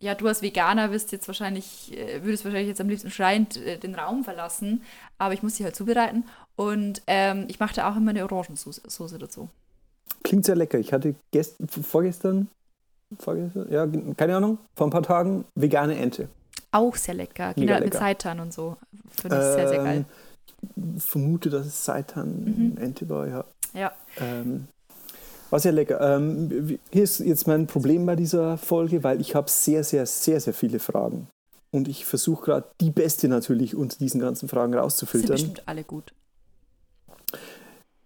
ja, 0.01 0.15
du 0.15 0.27
als 0.27 0.41
Veganer 0.41 0.91
wirst 0.91 1.11
jetzt 1.11 1.27
wahrscheinlich, 1.27 1.97
äh, 1.97 2.23
würdest 2.23 2.45
wahrscheinlich 2.45 2.69
jetzt 2.69 2.81
am 2.81 2.89
liebsten 2.89 3.11
schreiend 3.11 3.57
äh, 3.57 3.77
den 3.77 3.95
Raum 3.95 4.23
verlassen, 4.23 4.81
aber 5.17 5.33
ich 5.33 5.43
muss 5.43 5.57
sie 5.57 5.63
halt 5.63 5.75
zubereiten 5.75 6.23
und 6.55 7.01
ähm, 7.07 7.45
ich 7.49 7.59
mache 7.59 7.75
da 7.75 7.91
auch 7.91 7.97
immer 7.97 8.11
eine 8.11 8.23
Orangensoße 8.23 9.19
dazu. 9.19 9.49
Klingt 10.23 10.45
sehr 10.45 10.55
lecker. 10.55 10.79
Ich 10.79 10.93
hatte 10.93 11.15
gest 11.31 11.55
vorgestern, 11.69 12.47
vorgestern, 13.19 13.71
ja, 13.71 13.87
keine 14.17 14.35
Ahnung, 14.35 14.57
vor 14.75 14.87
ein 14.87 14.91
paar 14.91 15.03
Tagen 15.03 15.45
vegane 15.55 15.97
Ente. 15.97 16.29
Auch 16.71 16.95
sehr 16.95 17.15
lecker, 17.15 17.53
genau 17.53 17.79
mit 17.79 17.93
Seitan 17.93 18.39
und 18.39 18.53
so. 18.53 18.77
Finde 19.09 19.37
ich 19.37 19.43
ähm, 19.43 19.53
sehr, 19.53 19.69
sehr 19.69 19.83
geil. 19.83 20.05
Ich 20.97 21.03
vermute, 21.03 21.49
dass 21.49 21.65
es 21.65 21.85
Seitan-Ente 21.85 23.05
mhm. 23.05 23.09
war, 23.09 23.27
ja. 23.27 23.45
Ja. 23.73 23.91
Ähm, 24.19 24.67
war 25.49 25.59
sehr 25.59 25.71
lecker. 25.71 25.99
Ähm, 26.01 26.79
hier 26.91 27.03
ist 27.03 27.19
jetzt 27.19 27.47
mein 27.47 27.65
Problem 27.65 28.05
bei 28.05 28.15
dieser 28.15 28.57
Folge, 28.57 29.03
weil 29.03 29.19
ich 29.21 29.35
habe 29.35 29.49
sehr, 29.49 29.83
sehr, 29.83 30.05
sehr, 30.05 30.39
sehr 30.39 30.53
viele 30.53 30.79
Fragen. 30.79 31.27
Und 31.71 31.87
ich 31.87 32.05
versuche 32.05 32.45
gerade 32.45 32.67
die 32.81 32.91
beste 32.91 33.27
natürlich 33.27 33.75
unter 33.75 33.97
diesen 33.97 34.19
ganzen 34.19 34.49
Fragen 34.49 34.73
rauszufiltern. 34.73 35.37
Sind 35.37 35.47
bestimmt 35.49 35.67
alle 35.67 35.83
gut. 35.83 36.13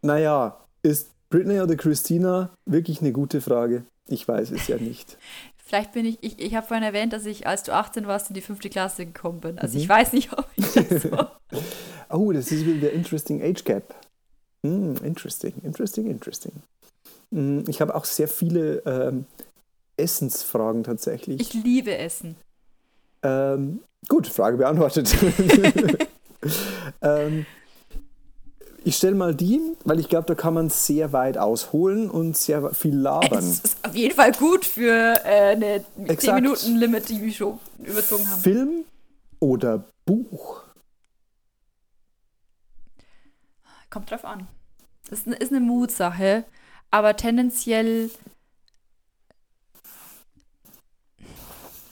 Naja, 0.01 0.57
ist 0.81 1.12
Britney 1.33 1.59
oder 1.61 1.75
Christina 1.75 2.55
wirklich 2.67 3.01
eine 3.01 3.11
gute 3.11 3.41
Frage? 3.41 3.85
Ich 4.07 4.27
weiß 4.27 4.51
es 4.51 4.67
ja 4.67 4.77
nicht. 4.77 5.17
Vielleicht 5.57 5.91
bin 5.93 6.05
ich, 6.05 6.19
ich, 6.21 6.39
ich 6.39 6.53
habe 6.53 6.67
vorhin 6.67 6.83
erwähnt, 6.83 7.11
dass 7.11 7.25
ich, 7.25 7.47
als 7.47 7.63
du 7.63 7.73
18 7.73 8.05
warst, 8.05 8.29
in 8.29 8.35
die 8.35 8.41
fünfte 8.41 8.69
Klasse 8.69 9.07
gekommen 9.07 9.39
bin. 9.39 9.57
Also 9.57 9.75
mhm. 9.75 9.81
ich 9.81 9.89
weiß 9.89 10.13
nicht, 10.13 10.31
ob 10.31 10.45
ich 10.55 10.73
das 10.73 11.01
so. 11.01 11.27
oh, 12.11 12.31
das 12.31 12.51
ist 12.51 12.67
wieder 12.67 12.81
der 12.81 12.93
Interesting 12.93 13.41
Age 13.41 13.63
Gap. 13.63 13.95
Mm, 14.61 14.93
interesting, 15.03 15.55
interesting, 15.63 16.05
interesting. 16.05 16.51
Mm, 17.31 17.61
ich 17.67 17.81
habe 17.81 17.95
auch 17.95 18.05
sehr 18.05 18.27
viele 18.27 18.83
ähm, 18.85 19.25
Essensfragen 19.97 20.83
tatsächlich. 20.83 21.41
Ich 21.41 21.55
liebe 21.55 21.97
Essen. 21.97 22.35
Ähm, 23.23 23.79
gut, 24.07 24.27
Frage 24.27 24.57
beantwortet. 24.57 25.15
ähm, 27.01 27.47
ich 28.83 28.95
stelle 28.97 29.15
mal 29.15 29.33
die, 29.33 29.61
weil 29.85 29.99
ich 29.99 30.09
glaube, 30.09 30.25
da 30.27 30.35
kann 30.35 30.53
man 30.53 30.69
sehr 30.69 31.13
weit 31.13 31.37
ausholen 31.37 32.09
und 32.09 32.37
sehr 32.37 32.73
viel 32.73 32.95
labern. 32.95 33.39
Es 33.39 33.59
ist 33.59 33.77
auf 33.85 33.95
jeden 33.95 34.15
Fall 34.15 34.31
gut 34.33 34.65
für 34.65 35.15
äh, 35.25 35.51
eine 35.51 35.85
10-Minuten-Limit, 35.99 37.09
die 37.09 37.21
wir 37.21 37.31
schon 37.31 37.59
überzogen 37.79 38.29
haben. 38.29 38.41
Film 38.41 38.85
oder 39.39 39.83
Buch? 40.05 40.63
Kommt 43.89 44.11
drauf 44.11 44.25
an. 44.25 44.47
Das 45.09 45.19
ist 45.19 45.27
eine, 45.27 45.35
ist 45.35 45.51
eine 45.51 45.59
Mutsache 45.59 46.45
aber 46.93 47.15
tendenziell. 47.15 48.11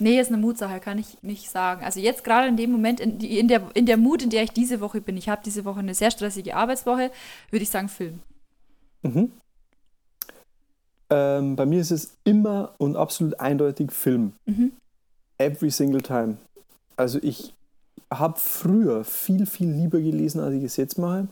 Nee, 0.02 0.20
ist 0.20 0.30
eine 0.30 0.38
Mutsache, 0.38 0.80
kann 0.80 0.98
ich 0.98 1.22
nicht 1.22 1.48
sagen. 1.52 1.84
Also 1.84 2.00
jetzt 2.00 2.24
gerade 2.24 2.48
in 2.48 2.58
dem 2.58 2.72
Moment, 2.72 3.00
in, 3.00 3.20
in, 3.20 3.48
der, 3.48 3.62
in 3.76 3.86
der 3.86 3.98
Mut, 3.98 4.24
in 4.24 4.32
der 4.32 4.42
ich 4.42 4.52
diese 4.52 4.82
Woche 4.82 5.00
bin, 5.00 5.16
ich 5.16 5.30
habe 5.30 5.44
diese 5.46 5.64
Woche 5.64 5.80
eine 5.80 5.94
sehr 5.94 6.10
stressige 6.10 6.56
Arbeitswoche, 6.56 7.12
würde 7.52 7.64
ich 7.64 7.70
sagen 7.70 7.88
Film. 7.88 8.20
Mhm. 9.04 9.32
Ähm, 11.12 11.56
bei 11.56 11.68
mir 11.68 11.82
ist 11.82 11.92
es 11.92 12.16
immer 12.24 12.74
und 12.80 12.96
absolut 12.96 13.40
eindeutig 13.40 13.92
Film. 13.92 14.34
Mhm. 14.46 14.72
Every 15.38 15.70
single 15.70 16.02
time. 16.02 16.38
Also 16.98 17.20
ich 17.22 17.54
habe 18.12 18.40
früher 18.40 19.04
viel, 19.04 19.46
viel 19.46 19.70
lieber 19.70 20.00
gelesen, 20.00 20.42
als 20.42 20.56
ich 20.56 20.64
es 20.64 20.78
jetzt 20.78 20.98
mache. 20.98 21.28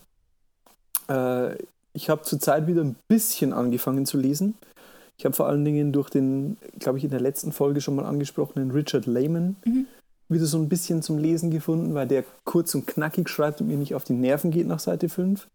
Äh, 1.08 1.56
ich 1.92 2.08
habe 2.08 2.22
zurzeit 2.22 2.68
wieder 2.68 2.84
ein 2.84 2.94
bisschen 3.08 3.52
angefangen 3.52 4.06
zu 4.06 4.16
lesen. 4.16 4.54
Ich 5.20 5.26
habe 5.26 5.36
vor 5.36 5.48
allen 5.48 5.66
Dingen 5.66 5.92
durch 5.92 6.08
den, 6.08 6.56
glaube 6.78 6.96
ich, 6.96 7.04
in 7.04 7.10
der 7.10 7.20
letzten 7.20 7.52
Folge 7.52 7.82
schon 7.82 7.94
mal 7.94 8.06
angesprochenen 8.06 8.70
Richard 8.70 9.04
Lehman 9.04 9.54
mhm. 9.66 9.86
wieder 10.30 10.46
so 10.46 10.56
ein 10.56 10.70
bisschen 10.70 11.02
zum 11.02 11.18
Lesen 11.18 11.50
gefunden, 11.50 11.92
weil 11.92 12.08
der 12.08 12.24
kurz 12.44 12.74
und 12.74 12.86
knackig 12.86 13.28
schreibt 13.28 13.60
und 13.60 13.66
mir 13.66 13.76
nicht 13.76 13.94
auf 13.94 14.02
die 14.02 14.14
Nerven 14.14 14.50
geht 14.50 14.66
nach 14.66 14.78
Seite 14.78 15.10
5. 15.10 15.46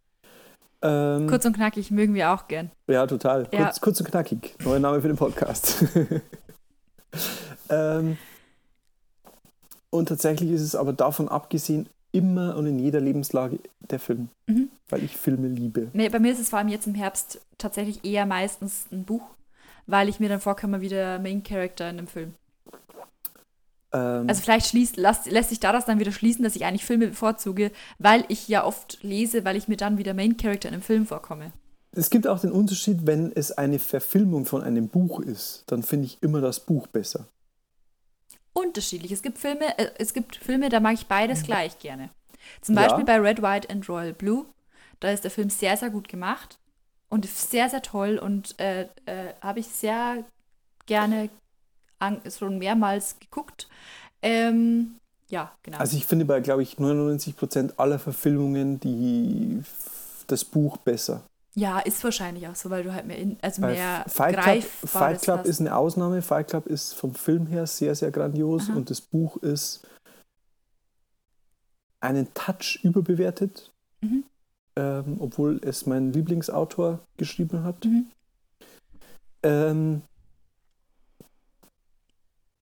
Ähm, 0.84 1.26
kurz 1.26 1.46
und 1.46 1.56
knackig 1.56 1.90
mögen 1.90 2.14
wir 2.14 2.32
auch 2.32 2.48
gern. 2.48 2.70
Ja, 2.86 3.08
total. 3.08 3.48
Ja. 3.52 3.64
Kurz, 3.64 3.82
kurz 3.82 4.00
und 4.02 4.06
knackig. 4.06 4.54
Neuer 4.64 4.78
Name 4.78 5.02
für 5.02 5.08
den 5.08 5.18
Podcast. 5.18 5.84
ähm, 7.70 8.18
und 9.90 10.10
tatsächlich 10.10 10.52
ist 10.52 10.62
es 10.62 10.76
aber 10.76 10.94
davon 10.94 11.28
abgesehen 11.28 11.90
immer 12.12 12.56
und 12.56 12.68
in 12.68 12.78
jeder 12.78 13.00
Lebenslage 13.00 13.58
der 13.80 13.98
Film, 13.98 14.30
mhm. 14.46 14.70
weil 14.90 15.04
ich 15.04 15.18
Filme 15.18 15.48
liebe. 15.48 15.88
Nee, 15.94 16.10
bei 16.10 16.20
mir 16.20 16.32
ist 16.32 16.40
es 16.40 16.50
vor 16.50 16.60
allem 16.60 16.68
jetzt 16.68 16.86
im 16.86 16.94
Herbst 16.94 17.42
tatsächlich 17.58 18.06
eher 18.06 18.28
meistens 18.28 18.86
ein 18.92 19.06
Buch, 19.06 19.24
weil 19.88 20.10
ich 20.10 20.20
mir 20.20 20.30
dann 20.30 20.40
vorkomme 20.40 20.82
wie 20.82 20.90
der 20.90 21.20
Main 21.20 21.44
Character 21.44 21.90
in 21.90 21.98
einem 21.98 22.08
Film. 22.08 22.34
Ähm, 23.94 24.26
also 24.28 24.42
vielleicht 24.42 24.68
schließt, 24.68 24.98
lässt, 24.98 25.26
lässt 25.28 25.50
sich 25.50 25.60
daraus 25.60 25.86
dann 25.86 26.00
wieder 26.00 26.12
schließen, 26.12 26.44
dass 26.44 26.56
ich 26.56 26.66
eigentlich 26.66 26.86
Filme 26.86 27.08
bevorzuge, 27.08 27.72
weil 28.00 28.26
ich 28.28 28.48
ja 28.48 28.64
oft 28.64 29.00
lese, 29.04 29.46
weil 29.46 29.56
ich 29.56 29.68
mir 29.68 29.78
dann 29.78 29.98
wie 29.98 30.04
der 30.04 30.14
Main 30.14 30.38
Character 30.38 30.70
in 30.70 30.76
einem 30.76 30.84
Film 30.84 31.06
vorkomme. 31.06 31.52
Es 31.92 32.10
gibt 32.10 32.28
auch 32.28 32.40
den 32.40 32.52
Unterschied, 32.52 33.08
wenn 33.08 33.32
es 33.32 33.52
eine 33.54 33.80
Verfilmung 33.80 34.46
von 34.46 34.62
einem 34.62 34.90
Buch 34.90 35.22
ist, 35.22 35.64
dann 35.68 35.82
finde 35.82 36.08
ich 36.08 36.22
immer 36.22 36.42
das 36.42 36.60
Buch 36.60 36.88
besser 36.88 37.28
unterschiedlich. 38.56 39.12
Es 39.12 39.22
gibt 39.22 39.38
Filme, 39.38 39.78
äh, 39.78 39.92
es 40.00 40.14
gibt 40.14 40.38
Filme, 40.38 40.70
da 40.70 40.80
mag 40.80 40.94
ich 40.94 41.06
beides 41.06 41.42
mhm. 41.42 41.46
gleich 41.46 41.78
gerne. 41.80 42.10
Zum 42.62 42.76
Beispiel 42.76 43.06
ja. 43.06 43.06
bei 43.06 43.20
Red, 43.20 43.42
White 43.42 43.70
and 43.70 43.88
Royal 43.88 44.14
Blue. 44.14 44.46
Da 45.00 45.12
ist 45.12 45.24
der 45.24 45.32
Film 45.32 45.50
sehr, 45.50 45.76
sehr 45.78 45.90
gut 45.90 46.08
gemacht 46.08 46.58
und 47.16 47.26
sehr, 47.26 47.70
sehr 47.70 47.82
toll 47.82 48.18
und 48.18 48.60
äh, 48.60 48.84
äh, 49.06 49.34
habe 49.42 49.62
ich 49.62 49.68
sehr 49.68 50.26
gerne 50.86 51.30
schon 52.38 52.58
mehrmals 52.58 53.18
geguckt. 53.20 53.70
Ähm, 54.22 54.98
ja, 55.30 55.54
genau. 55.64 55.78
Also 55.78 55.96
ich 55.96 56.06
finde 56.06 56.26
bei, 56.26 56.42
glaube 56.42 56.62
ich, 56.62 56.76
99% 56.76 57.76
aller 57.78 58.00
Verfilmungen 58.00 58.82
die, 58.82 59.64
das 60.28 60.44
Buch 60.44 60.76
besser. 60.76 61.24
Ja, 61.54 61.80
ist 61.80 62.04
wahrscheinlich 62.04 62.50
auch 62.50 62.56
so, 62.56 62.70
weil 62.70 62.84
du 62.84 62.94
halt 62.94 63.06
mehr, 63.06 63.18
in, 63.18 63.38
also 63.42 63.62
mehr 63.62 64.04
Fight 64.10 64.38
Club, 64.38 64.64
Fight 64.64 65.22
Club 65.22 65.40
hast. 65.40 65.48
ist 65.48 65.62
eine 65.62 65.74
Ausnahme. 65.74 66.22
Fight 66.22 66.50
Club 66.50 66.68
ist 66.68 66.94
vom 66.94 67.16
Film 67.16 67.48
her 67.48 67.66
sehr, 67.66 67.96
sehr 67.96 68.12
grandios 68.12 68.70
Aha. 68.70 68.76
und 68.76 68.90
das 68.90 69.00
Buch 69.00 69.38
ist 69.38 69.88
einen 72.02 72.34
Touch 72.34 72.82
überbewertet, 72.84 73.72
mhm. 74.02 74.26
Ähm, 74.76 75.18
obwohl 75.20 75.60
es 75.64 75.86
mein 75.86 76.14
Lieblingsautor 76.14 77.00
geschrieben 77.18 77.64
hat. 77.64 77.86
Mhm. 77.86 78.06
Ähm, 79.44 80.02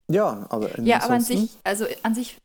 ja, 0.09 0.45
aber 0.49 0.79
ja, 0.81 1.01
aber 1.03 1.15
an 1.15 1.21
sich, 1.21 1.49
also 1.63 1.85
an 2.03 2.13
sich 2.13 2.37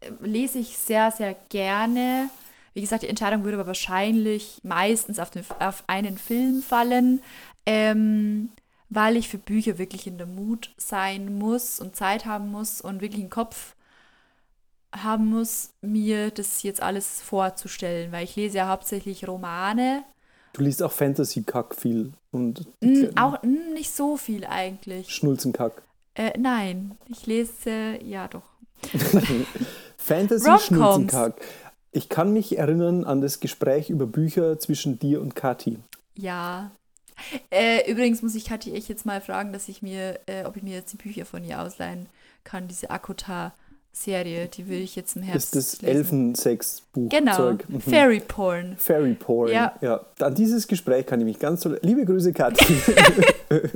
äh, 0.00 0.10
lese 0.20 0.58
ich 0.58 0.78
sehr, 0.78 1.10
sehr 1.10 1.34
gerne 1.48 2.30
wie 2.78 2.82
gesagt, 2.82 3.02
die 3.02 3.08
Entscheidung 3.08 3.42
würde 3.42 3.56
aber 3.56 3.66
wahrscheinlich 3.66 4.60
meistens 4.62 5.18
auf, 5.18 5.30
den, 5.30 5.44
auf 5.58 5.82
einen 5.88 6.16
Film 6.16 6.62
fallen, 6.62 7.20
ähm, 7.66 8.50
weil 8.88 9.16
ich 9.16 9.28
für 9.28 9.38
Bücher 9.38 9.78
wirklich 9.78 10.06
in 10.06 10.16
der 10.16 10.28
Mut 10.28 10.72
sein 10.76 11.38
muss 11.38 11.80
und 11.80 11.96
Zeit 11.96 12.24
haben 12.24 12.52
muss 12.52 12.80
und 12.80 13.00
wirklich 13.00 13.20
einen 13.20 13.30
Kopf 13.30 13.74
haben 14.92 15.26
muss, 15.26 15.70
mir 15.82 16.30
das 16.30 16.62
jetzt 16.62 16.82
alles 16.82 17.20
vorzustellen, 17.20 18.12
weil 18.12 18.24
ich 18.24 18.36
lese 18.36 18.58
ja 18.58 18.68
hauptsächlich 18.68 19.26
Romane. 19.26 20.04
Du 20.54 20.62
liest 20.62 20.82
auch 20.82 20.92
Fantasy-Kack 20.92 21.74
viel 21.74 22.12
und 22.30 22.66
mm, 22.80 23.16
auch 23.16 23.42
mm, 23.42 23.74
nicht 23.74 23.90
so 23.90 24.16
viel 24.16 24.44
eigentlich. 24.44 25.10
Schnulzenkack. 25.10 25.82
Äh, 26.14 26.32
nein, 26.38 26.96
ich 27.08 27.26
lese 27.26 27.98
ja 28.02 28.28
doch. 28.28 28.42
Fantasy-Schnulzenkack. 29.98 31.40
Ich 31.92 32.08
kann 32.08 32.32
mich 32.32 32.58
erinnern 32.58 33.04
an 33.04 33.20
das 33.20 33.40
Gespräch 33.40 33.90
über 33.90 34.06
Bücher 34.06 34.58
zwischen 34.58 34.98
dir 34.98 35.20
und 35.20 35.34
Kathi. 35.34 35.78
Ja. 36.14 36.70
Äh, 37.50 37.90
übrigens 37.90 38.22
muss 38.22 38.34
ich 38.34 38.44
Kathi 38.44 38.74
echt 38.74 38.88
jetzt 38.88 39.06
mal 39.06 39.20
fragen, 39.20 39.52
dass 39.52 39.68
ich 39.68 39.82
mir, 39.82 40.20
äh, 40.26 40.44
ob 40.44 40.56
ich 40.56 40.62
mir 40.62 40.74
jetzt 40.74 40.92
die 40.92 40.96
Bücher 40.96 41.24
von 41.24 41.44
ihr 41.44 41.60
ausleihen 41.60 42.06
kann, 42.44 42.68
diese 42.68 42.90
Akota. 42.90 43.52
Serie, 44.02 44.46
die 44.48 44.68
will 44.68 44.80
ich 44.80 44.96
jetzt 44.96 45.16
im 45.16 45.22
Herbst. 45.22 45.56
Ist 45.56 45.82
das 45.82 45.88
Elfensex-Buch? 45.88 47.08
Genau. 47.08 47.52
Mhm. 47.52 47.80
Fairy 47.80 48.20
Porn. 48.20 48.76
Fairy 48.78 49.14
Porn. 49.14 49.50
Ja. 49.50 49.74
ja. 49.80 50.00
An 50.20 50.34
dieses 50.34 50.68
Gespräch 50.68 51.06
kann 51.06 51.20
ich 51.20 51.26
mich 51.26 51.38
ganz 51.38 51.62
so. 51.62 51.74
Liebe 51.82 52.04
Grüße, 52.04 52.32
Kathi. 52.32 52.74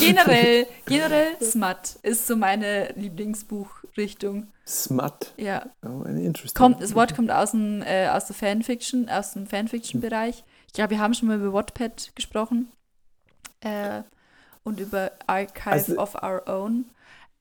generell, 0.00 0.66
generell 0.86 1.36
Smut 1.42 1.96
ist 2.02 2.26
so 2.26 2.36
meine 2.36 2.92
Lieblingsbuchrichtung. 2.94 4.46
Smut. 4.66 5.32
Ja. 5.36 5.66
Oh. 5.84 6.04
Kommt, 6.54 6.82
das 6.82 6.94
Wort 6.94 7.14
kommt 7.16 7.30
aus 7.30 7.50
dem, 7.50 7.82
äh, 7.82 8.08
aus 8.08 8.26
der 8.26 8.36
Fanfiction, 8.36 9.08
aus 9.08 9.32
dem 9.32 9.46
Fanfiction-Bereich. 9.46 10.44
Ich 10.66 10.72
glaube, 10.72 10.90
wir 10.90 11.00
haben 11.00 11.14
schon 11.14 11.28
mal 11.28 11.38
über 11.38 11.52
Wattpad 11.52 12.12
gesprochen. 12.14 12.70
Äh, 13.60 14.02
und 14.62 14.80
über 14.80 15.12
Archive 15.26 15.70
also, 15.70 15.98
of 15.98 16.14
Our 16.22 16.42
Own. 16.46 16.86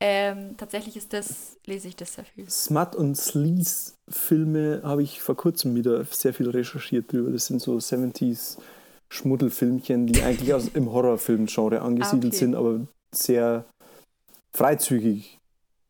Ähm, 0.02 0.56
tatsächlich 0.58 0.98
ist 0.98 1.14
das, 1.14 1.58
lese 1.66 1.88
ich 1.88 1.96
das 1.96 2.14
sehr 2.16 2.26
viel. 2.26 2.50
Smut- 2.50 2.96
und 2.96 3.16
Sleaze-Filme 3.16 4.82
habe 4.84 5.04
ich 5.04 5.22
vor 5.22 5.36
kurzem 5.38 5.74
wieder 5.76 6.04
sehr 6.06 6.34
viel 6.34 6.50
recherchiert 6.50 7.12
drüber. 7.12 7.32
Das 7.32 7.46
sind 7.48 7.62
so 7.62 7.76
70s 7.78 8.58
Schmuddelfilmchen, 9.10 10.08
die 10.08 10.22
eigentlich 10.24 10.54
aus, 10.54 10.68
im 10.74 10.92
Horrorfilm-Genre 10.92 11.82
angesiedelt 11.82 12.26
Ah, 12.26 12.28
okay. 12.28 12.38
sind, 12.38 12.56
aber 12.56 12.80
sehr 13.16 13.66
freizügig. 14.56 15.38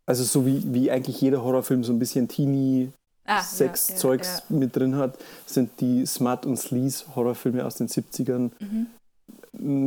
Also 0.07 0.23
so 0.23 0.45
wie, 0.45 0.61
wie 0.73 0.91
eigentlich 0.91 1.19
jeder 1.21 1.43
Horrorfilm 1.43 1.83
so 1.83 1.91
ein 1.91 1.99
bisschen 1.99 2.27
Teenie 2.27 2.91
Ah, 3.27 3.41
Sex-Zeugs 3.41 4.43
Ja, 4.49 4.55
mit 4.55 4.75
drin 4.75 4.95
hat, 4.97 5.17
sind 5.47 5.71
die 5.81 6.05
Smut- 6.05 6.45
und 6.45 6.57
Sleaze-Horrorfilme 6.57 7.65
aus 7.65 7.75
den 7.77 7.87
70ern 7.87 8.51
ja. 8.59 8.67
Mhm. 8.67 8.87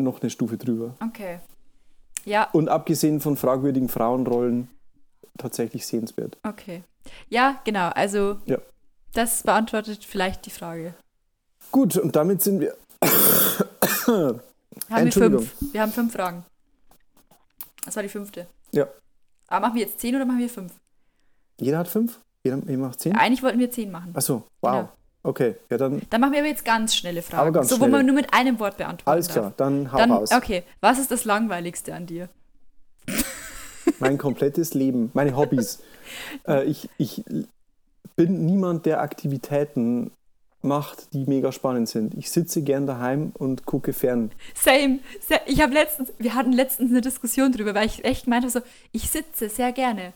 noch 0.03 0.21
eine 0.21 0.29
Stufe 0.31 0.57
drüber. 0.57 0.97
Okay. 1.01 1.39
Ja, 2.29 2.49
Und 2.53 2.69
abgesehen 2.69 3.21
von 3.21 3.37
fragwürdigen 3.37 3.89
Frauenrollen 3.89 4.69
tatsächlich 5.39 5.87
sehenswert. 5.87 6.37
okay. 6.43 6.83
Ja, 7.31 7.59
genau. 7.65 7.89
Also, 7.89 8.37
Ja. 8.45 8.59
das 9.15 9.43
beantwortet 9.43 10.05
vielleicht 10.05 10.45
die 10.45 10.51
Frage. 10.51 10.93
Gut, 11.73 11.97
und 11.97 12.15
damit 12.17 12.43
sind 12.43 12.61
wir. 12.61 12.77
Haben 14.07 14.41
wir 14.89 14.97
Entschuldigung. 14.99 15.45
fünf. 15.47 15.73
Wir 15.73 15.83
haben 15.83 15.93
fünf 15.93 16.13
Fragen. 16.13 16.45
Das 17.85 17.97
war 17.97 18.03
die 18.03 18.09
fünfte. 18.11 18.47
Ja. 18.73 18.87
Aber 19.47 19.67
machen 19.67 19.77
wir 19.77 19.83
jetzt 19.83 19.99
zehn 20.01 20.15
oder 20.17 20.25
machen 20.27 20.39
wir 20.41 20.51
fünf? 20.51 20.73
Jeder 21.59 21.79
hat 21.79 21.89
fünf? 21.89 22.21
Jeder, 22.45 22.59
jeder 22.59 22.79
macht 22.79 23.01
zehn? 23.01 23.17
Eigentlich 23.17 23.43
wollten 23.43 23.59
wir 23.59 23.71
zehn 23.71 23.91
machen. 23.91 24.13
Achso, 24.15 24.45
wow. 24.61 24.73
Genau. 24.73 24.89
Okay, 25.23 25.57
ja 25.71 25.77
dann 25.77 26.01
Dann 26.11 26.21
machen 26.21 26.33
wir 26.33 26.39
aber 26.41 26.49
jetzt 26.49 26.65
ganz 26.65 26.95
schnelle 26.95 27.23
Fragen. 27.23 27.41
Aber 27.43 27.53
ganz 27.53 27.69
so, 27.69 27.81
wo 27.81 27.87
man 27.89 28.07
nur 28.07 28.15
mit 28.15 28.33
einem 28.33 28.59
Wort 28.61 28.77
beantworten 28.77 29.11
alles 29.11 29.27
darf. 29.27 29.35
klar, 29.37 29.53
dann 29.57 29.93
hau 29.93 29.99
Dann, 29.99 30.13
raus. 30.13 30.31
okay. 30.33 30.63
Was 30.81 30.99
ist 30.99 31.11
das 31.11 31.25
Langweiligste 31.25 31.95
an 31.95 32.07
dir? 32.07 32.29
Mein 33.99 34.19
komplettes 34.19 34.75
Leben, 34.75 35.11
meine 35.15 35.37
Hobbys. 35.37 35.81
äh, 36.47 36.65
ich, 36.65 36.89
ich 36.99 37.25
bin 38.17 38.45
niemand, 38.47 38.87
der 38.87 39.01
Aktivitäten 39.01 40.13
macht, 40.63 41.13
die 41.15 41.25
mega 41.25 41.53
spannend 41.53 41.89
sind. 41.89 42.15
Ich 42.15 42.31
sitze 42.31 42.63
gern 42.63 42.87
daheim 42.87 43.33
und 43.39 43.65
gucke 43.65 43.93
fern. 43.93 44.31
Same. 44.55 44.99
Sa- 45.27 45.41
Ich 45.47 45.61
habe 45.63 45.73
letztens, 45.73 46.13
wir 46.19 46.35
hatten 46.35 46.53
letztens 46.53 46.91
eine 46.91 47.01
Diskussion 47.01 47.51
drüber, 47.53 47.75
weil 47.75 47.87
ich 47.87 48.05
echt 48.05 48.27
meinte 48.27 48.51
so, 48.51 48.61
ich 48.93 49.09
sitze 49.11 49.49
sehr 49.49 49.73
gerne. 49.73 50.13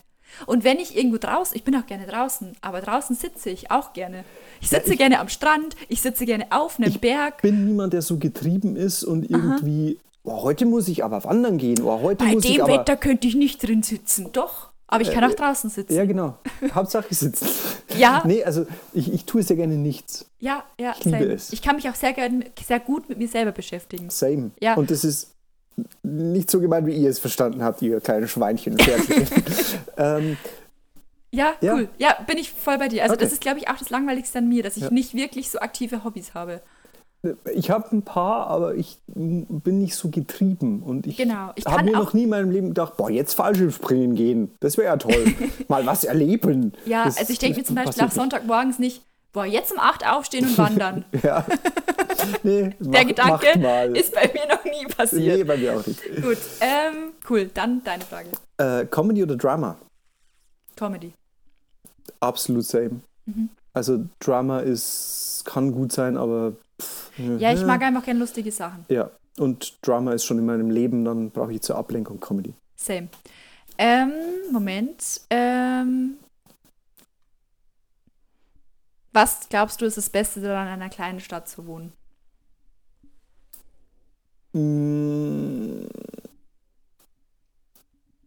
Und 0.47 0.65
wenn 0.65 0.79
ich 0.79 0.97
irgendwo 0.97 1.19
draußen, 1.19 1.57
ich 1.57 1.65
bin 1.65 1.75
auch 1.77 1.87
gerne 1.87 2.07
draußen, 2.07 2.53
aber 2.61 2.81
draußen 2.81 3.17
sitze 3.17 3.51
ich 3.51 3.71
auch 3.71 3.93
gerne. 3.93 4.25
Ich 4.61 4.69
sitze 4.69 4.93
ich- 4.93 4.99
gerne 4.99 5.21
am 5.21 5.29
Strand, 5.29 5.77
ich 5.89 6.01
sitze 6.03 6.25
gerne 6.27 6.47
auf 6.51 6.79
einem 6.79 6.89
Ich 6.89 7.01
Berg. 7.01 7.43
bin 7.43 7.67
niemand, 7.67 7.93
der 7.93 8.03
so 8.03 8.19
getrieben 8.19 8.77
ist 8.77 9.05
und 9.05 9.29
irgendwie, 9.31 9.99
oh, 10.25 10.43
heute 10.43 10.67
muss 10.67 10.89
ich 10.89 11.05
aber 11.05 11.23
wandern 11.25 11.59
gehen, 11.59 11.83
oh, 11.83 12.01
heute 12.03 12.25
Bei 12.25 12.33
muss 12.33 12.45
ich 12.45 12.53
dem 12.55 12.63
aber... 12.63 12.73
Wetter 12.75 12.97
könnte 12.97 13.27
ich 13.29 13.35
nicht 13.35 13.63
drin 13.67 13.83
sitzen. 13.83 14.29
Doch, 14.33 14.71
aber 14.87 15.03
ich 15.03 15.11
kann 15.11 15.25
auch 15.25 15.35
draußen 15.35 15.71
sitzen. 15.71 15.95
Ja, 15.97 16.05
genau. 16.05 16.37
Hauptsache 16.75 17.15
sitzen. 17.15 17.47
Ja. 17.99 18.23
Nee, 18.27 18.45
also 18.45 18.67
ich, 18.93 19.13
ich 19.13 19.25
tue 19.25 19.43
sehr 19.43 19.57
gerne 19.57 19.75
nichts. 19.75 20.27
Ja, 20.39 20.65
ja, 20.79 20.95
Ich 20.99 21.05
liebe 21.05 21.19
same. 21.19 21.33
es. 21.33 21.53
Ich 21.53 21.61
kann 21.63 21.77
mich 21.77 21.89
auch 21.89 21.95
sehr, 21.95 22.13
gern, 22.13 22.45
sehr 22.65 22.81
gut 22.81 23.09
mit 23.09 23.19
mir 23.19 23.29
selber 23.29 23.53
beschäftigen. 23.53 24.11
Same. 24.11 24.51
Ja. 24.61 24.75
Und 24.75 24.91
das 24.91 25.05
ist 25.05 25.32
nicht 26.03 26.51
so 26.51 26.61
gemeint, 26.61 26.87
wie 26.87 26.95
ihr 26.95 27.11
es 27.11 27.19
verstanden 27.19 27.63
habt, 27.63 27.83
ihr 27.83 28.01
kleinen 28.01 28.29
Schweinchen. 28.29 28.77
Ähm, 29.97 30.37
Ja, 31.35 31.53
Ja. 31.63 31.75
cool. 31.75 31.89
Ja, 31.99 32.17
bin 32.27 32.37
ich 32.39 32.51
voll 32.53 32.77
bei 32.79 32.89
dir. 32.89 33.03
Also 33.05 33.15
Okay. 33.15 33.25
das 33.25 33.33
ist, 33.33 33.41
glaube 33.41 33.59
ich, 33.59 33.69
auch 33.69 33.77
das 33.79 33.89
Langweiligste 33.91 34.39
an 34.39 34.49
mir, 34.49 34.63
dass 34.63 34.77
ich 34.77 34.85
Ja. 34.85 34.91
nicht 34.91 35.15
wirklich 35.15 35.51
so 35.51 35.61
aktive 35.61 36.05
Hobbys 36.05 36.35
habe. 36.35 36.61
ich 37.55 37.71
habe 37.71 37.87
ein 37.97 38.03
paar, 38.03 38.49
aber 38.49 38.75
ich 38.75 38.99
bin 39.07 39.79
nicht 39.79 39.95
so 39.95 40.09
getrieben. 40.11 40.83
Und 40.83 41.07
ich 41.07 41.17
Genau. 41.17 41.53
Ich 41.55 41.65
habe 41.67 41.85
mir 41.85 41.93
noch 41.93 42.13
nie 42.15 42.25
in 42.25 42.31
meinem 42.31 42.51
Leben 42.51 42.69
gedacht, 42.69 42.97
boah, 42.97 43.09
jetzt 43.11 43.35
Fallschirmspringen 43.35 44.17
gehen. 44.17 44.51
Das 44.59 44.77
wäre 44.77 44.89
ja 44.89 44.97
toll. 44.97 45.15
Mal 45.69 45.87
was 45.87 46.03
erleben. 46.03 46.73
Ja, 46.85 47.05
Das 47.05 47.19
also 47.19 47.33
ich 47.33 47.39
denke 47.39 47.61
mir 47.61 47.65
zum 47.65 47.77
Beispiel 47.77 48.03
auch 48.05 48.11
Sonntagmorgens 48.11 48.81
nicht, 48.81 49.03
boah, 49.33 49.45
jetzt 49.45 49.73
um 49.73 49.79
8 49.79 50.07
aufstehen 50.07 50.47
und 50.47 50.59
wandern. 50.59 51.05
Ja. 51.23 51.45
Nee, 52.43 52.75
Der 52.79 53.01
mach, 53.03 53.09
Gedanke 53.09 53.47
macht 53.47 53.61
mal. 53.61 53.97
ist 53.97 54.15
bei 54.15 54.31
mir 54.33 54.47
noch 54.49 54.65
nie 54.65 54.71
nee, 54.87 54.95
passiert. 54.95 55.47
bei 55.47 55.57
mir 55.57 55.77
auch 55.79 55.87
nicht. 55.87 56.01
Gut, 56.23 56.39
ähm, 56.61 57.13
cool. 57.29 57.51
Dann 57.53 57.83
deine 57.83 58.05
Frage. 58.05 58.29
Äh, 58.59 58.87
Comedy 58.87 59.23
oder 59.25 59.37
Drama? 59.37 59.77
Comedy. 60.77 61.13
Absolut 62.21 62.65
same. 62.65 63.01
Mhm. 63.27 63.49
Also 63.73 64.05
Drama 64.21 64.61
ist, 64.61 65.43
kann 65.45 65.73
gut 65.73 65.93
sein, 65.93 66.17
aber 66.17 66.53
pff, 66.81 67.11
Ja, 67.39 67.53
ich 67.53 67.65
mag 67.65 67.83
einfach 67.83 68.05
gerne 68.05 68.21
lustige 68.21 68.53
Sachen. 68.53 68.85
Ja, 68.89 69.11
und 69.39 69.79
Drama 69.87 70.13
ist 70.13 70.25
schon 70.25 70.39
in 70.39 70.47
meinem 70.47 70.71
Leben, 70.71 71.05
dann 71.05 71.31
brauche 71.31 71.53
ich 71.53 71.63
zur 71.63 71.77
Ablenkung 71.77 72.21
Comedy. 72.21 72.53
Same. 72.77 73.09
Ähm, 73.79 74.13
Moment. 74.53 75.23
Ähm, 75.31 76.19
was 79.13 79.49
glaubst 79.49 79.81
du 79.81 79.87
ist 79.87 79.97
das 79.97 80.11
Beste 80.11 80.41
daran, 80.41 80.67
in 80.67 80.73
einer 80.75 80.89
kleinen 80.89 81.21
Stadt 81.21 81.49
zu 81.49 81.67
wohnen? 81.67 81.93
Mm, 84.53 85.87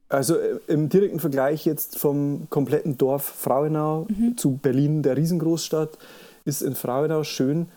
Also 0.08 0.38
äh, 0.38 0.60
im 0.67 0.89
direkten 0.89 1.19
Vergleich 1.19 1.65
jetzt 1.65 2.00
vom 2.00 2.48
kompletten 2.50 2.98
Dorf 2.98 3.24
Frauenau 3.24 4.06
Mhm. 4.10 4.38
zu 4.38 4.52
Berlin, 4.58 5.02
der 5.04 5.17
Riesengroßstadt, 5.17 5.98
ist 6.45 6.62
in 6.62 6.76
Frauenau 6.76 7.24
schön 7.24 7.67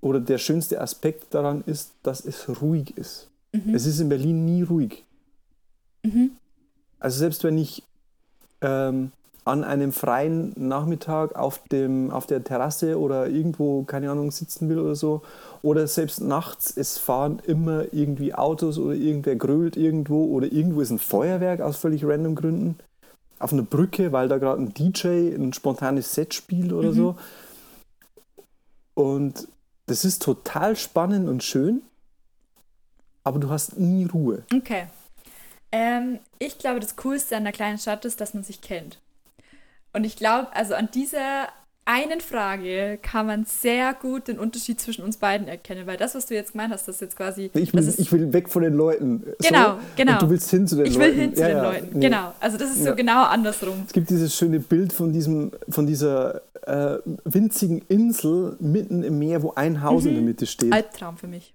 oder 0.00 0.20
der 0.20 0.38
schönste 0.38 0.80
Aspekt 0.80 1.32
daran 1.32 1.62
ist, 1.66 1.92
dass 2.02 2.24
es 2.24 2.60
ruhig 2.60 2.96
ist. 2.96 3.28
Mhm. 3.52 3.74
Es 3.74 3.86
ist 3.86 4.00
in 4.00 4.08
Berlin 4.08 4.44
nie 4.44 4.62
ruhig. 4.62 5.04
Mhm. 6.02 6.32
Also 6.98 7.18
selbst 7.18 7.44
wenn 7.44 7.56
ich 7.56 7.82
ähm, 8.60 9.12
an 9.44 9.64
einem 9.64 9.92
freien 9.92 10.52
Nachmittag 10.56 11.34
auf, 11.34 11.60
dem, 11.72 12.10
auf 12.10 12.26
der 12.26 12.44
Terrasse 12.44 12.98
oder 12.98 13.28
irgendwo, 13.28 13.84
keine 13.84 14.10
Ahnung, 14.10 14.30
sitzen 14.30 14.68
will 14.68 14.78
oder 14.78 14.94
so, 14.94 15.22
oder 15.62 15.86
selbst 15.86 16.20
nachts, 16.20 16.76
es 16.76 16.98
fahren 16.98 17.40
immer 17.46 17.92
irgendwie 17.92 18.34
Autos 18.34 18.78
oder 18.78 18.94
irgendwer 18.94 19.36
grölt 19.36 19.76
irgendwo 19.76 20.26
oder 20.26 20.50
irgendwo 20.52 20.80
ist 20.80 20.90
ein 20.90 20.98
Feuerwerk 20.98 21.60
aus 21.60 21.76
völlig 21.76 22.04
random 22.04 22.34
Gründen. 22.34 22.78
Auf 23.38 23.52
einer 23.52 23.62
Brücke, 23.62 24.12
weil 24.12 24.28
da 24.28 24.36
gerade 24.36 24.60
ein 24.62 24.74
DJ 24.74 25.34
ein 25.34 25.52
spontanes 25.54 26.12
Set 26.12 26.34
spielt 26.34 26.72
oder 26.72 26.90
Mhm. 26.90 26.94
so. 26.94 27.16
Und 28.94 29.48
das 29.86 30.04
ist 30.04 30.22
total 30.22 30.76
spannend 30.76 31.28
und 31.28 31.42
schön, 31.42 31.82
aber 33.24 33.38
du 33.38 33.48
hast 33.50 33.78
nie 33.78 34.04
Ruhe. 34.04 34.42
Okay. 34.54 34.86
Ähm, 35.72 36.18
ich 36.38 36.58
glaube, 36.58 36.80
das 36.80 36.96
Coolste 36.96 37.36
an 37.36 37.42
einer 37.42 37.52
kleinen 37.52 37.78
Stadt 37.78 38.04
ist, 38.04 38.20
dass 38.20 38.34
man 38.34 38.42
sich 38.42 38.60
kennt. 38.60 38.98
Und 39.92 40.04
ich 40.04 40.16
glaube, 40.16 40.48
also 40.54 40.74
an 40.74 40.88
dieser 40.94 41.48
einen 41.86 42.20
Frage 42.20 42.98
kann 43.02 43.26
man 43.26 43.44
sehr 43.46 43.94
gut 43.94 44.28
den 44.28 44.38
Unterschied 44.38 44.80
zwischen 44.80 45.02
uns 45.02 45.16
beiden 45.16 45.48
erkennen, 45.48 45.86
weil 45.86 45.96
das, 45.96 46.14
was 46.14 46.26
du 46.26 46.34
jetzt 46.34 46.52
gemeint 46.52 46.72
hast, 46.72 46.86
das 46.86 46.96
ist 46.96 47.00
jetzt 47.00 47.16
quasi. 47.16 47.50
Ich 47.54 47.74
will, 47.74 47.94
ich 47.98 48.12
will 48.12 48.32
weg 48.32 48.48
von 48.48 48.62
den 48.62 48.74
Leuten. 48.74 49.24
Genau, 49.40 49.72
so, 49.72 49.78
genau. 49.96 50.12
Und 50.12 50.22
du 50.22 50.30
willst 50.30 50.50
hin 50.50 50.68
zu 50.68 50.76
den 50.76 50.86
ich 50.86 50.94
Leuten. 50.96 51.06
will 51.08 51.14
hin 51.20 51.34
zu 51.34 51.40
Ja, 51.40 51.48
den 51.48 51.56
ja, 51.56 51.62
Leuten. 51.64 51.88
nee. 51.98 52.06
Genau. 52.06 52.32
Also 52.38 52.58
das 52.58 52.70
ist 52.70 52.80
so 52.82 52.90
Ja. 52.90 52.94
genau 52.94 53.24
andersrum. 53.24 53.82
Es 53.86 53.92
gibt 53.92 54.08
dieses 54.10 54.36
schöne 54.36 54.60
Bild 54.60 54.92
von, 54.92 55.12
diesem, 55.12 55.50
von 55.68 55.86
dieser 55.86 56.42
äh, 56.66 56.98
winzigen 57.24 57.82
Insel 57.88 58.56
mitten 58.60 59.02
im 59.02 59.18
Meer, 59.18 59.42
wo 59.42 59.52
ein 59.54 59.82
Haus 59.82 60.04
in 60.04 60.14
der 60.14 60.22
Mitte 60.22 60.46
steht. 60.46 60.72
Albtraum 60.72 61.16
für 61.16 61.26
mich. 61.26 61.54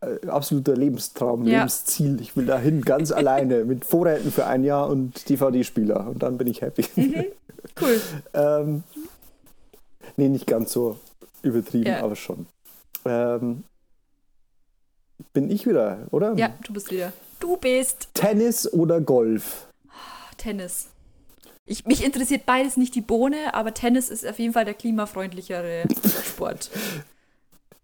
Äh, 0.00 0.26
absoluter 0.28 0.76
Lebenstraum. 0.76 1.42
Lebensziel. 1.44 2.18
Ich 2.22 2.36
will 2.36 2.46
dahin 2.46 2.80
ganz 2.82 3.12
alleine 3.12 3.64
mit 3.64 3.84
Vorräten 3.84 4.32
für 4.32 4.46
ein 4.46 4.64
Jahr 4.64 4.88
und 4.88 5.28
DVD-Spieler 5.28 6.06
und 6.08 6.22
dann 6.22 6.38
bin 6.38 6.46
ich 6.46 6.62
happy. 6.62 6.84
Cool. 7.80 8.00
ähm, 8.34 8.82
nee, 10.16 10.28
nicht 10.28 10.46
ganz 10.46 10.72
so 10.72 10.98
übertrieben, 11.42 11.86
Ja. 11.90 12.02
aber 12.02 12.16
schon. 12.16 12.46
Ähm, 13.04 13.64
bin 15.32 15.50
ich 15.50 15.66
wieder, 15.66 16.06
oder? 16.10 16.34
Ja, 16.36 16.54
du 16.64 16.72
bist 16.72 16.90
wieder. 16.90 17.12
Du 17.40 17.56
bist 17.56 18.08
Tennis 18.14 18.72
oder 18.72 19.00
Golf? 19.00 19.66
Tennis. 20.36 20.88
Ich, 21.66 21.84
mich 21.86 22.04
interessiert 22.04 22.46
beides 22.46 22.76
nicht 22.76 22.94
die 22.94 23.00
Bohne, 23.00 23.52
aber 23.54 23.74
Tennis 23.74 24.08
ist 24.08 24.26
auf 24.26 24.38
jeden 24.38 24.52
Fall 24.54 24.64
der 24.64 24.74
klimafreundlichere 24.74 25.84
Sport. 26.24 26.70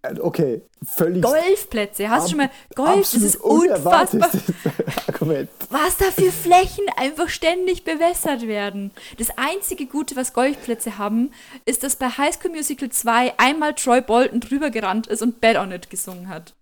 Äh, 0.02 0.18
Okay, 0.20 0.60
völlig 0.84 1.22
Golfplätze, 1.22 2.10
hast 2.10 2.26
du 2.26 2.30
schon 2.32 2.38
mal 2.38 2.50
Golf? 2.74 3.10
Das 3.12 3.22
ist 3.22 3.36
unfassbar, 3.36 4.30
Argument. 5.24 5.50
was 5.70 5.96
da 5.96 6.06
für 6.10 6.30
Flächen 6.30 6.84
einfach 6.96 7.28
ständig 7.28 7.84
bewässert 7.84 8.46
werden. 8.46 8.90
Das 9.18 9.28
einzige 9.36 9.86
Gute, 9.86 10.16
was 10.16 10.32
Golfplätze 10.32 10.98
haben, 10.98 11.30
ist, 11.64 11.82
dass 11.82 11.96
bei 11.96 12.08
High 12.08 12.34
School 12.34 12.52
Musical 12.52 12.90
2 12.90 13.38
einmal 13.38 13.74
Troy 13.74 14.00
Bolton 14.00 14.40
drüber 14.40 14.70
gerannt 14.70 15.06
ist 15.06 15.22
und 15.22 15.40
Bet 15.40 15.56
on 15.56 15.72
It 15.72 15.90
gesungen 15.90 16.28
hat. 16.28 16.54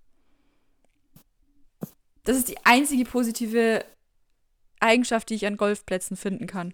Das 2.24 2.36
ist 2.36 2.48
die 2.48 2.58
einzige 2.64 3.04
positive 3.04 3.84
Eigenschaft, 4.80 5.30
die 5.30 5.34
ich 5.34 5.46
an 5.46 5.56
Golfplätzen 5.56 6.16
finden 6.16 6.46
kann. 6.46 6.72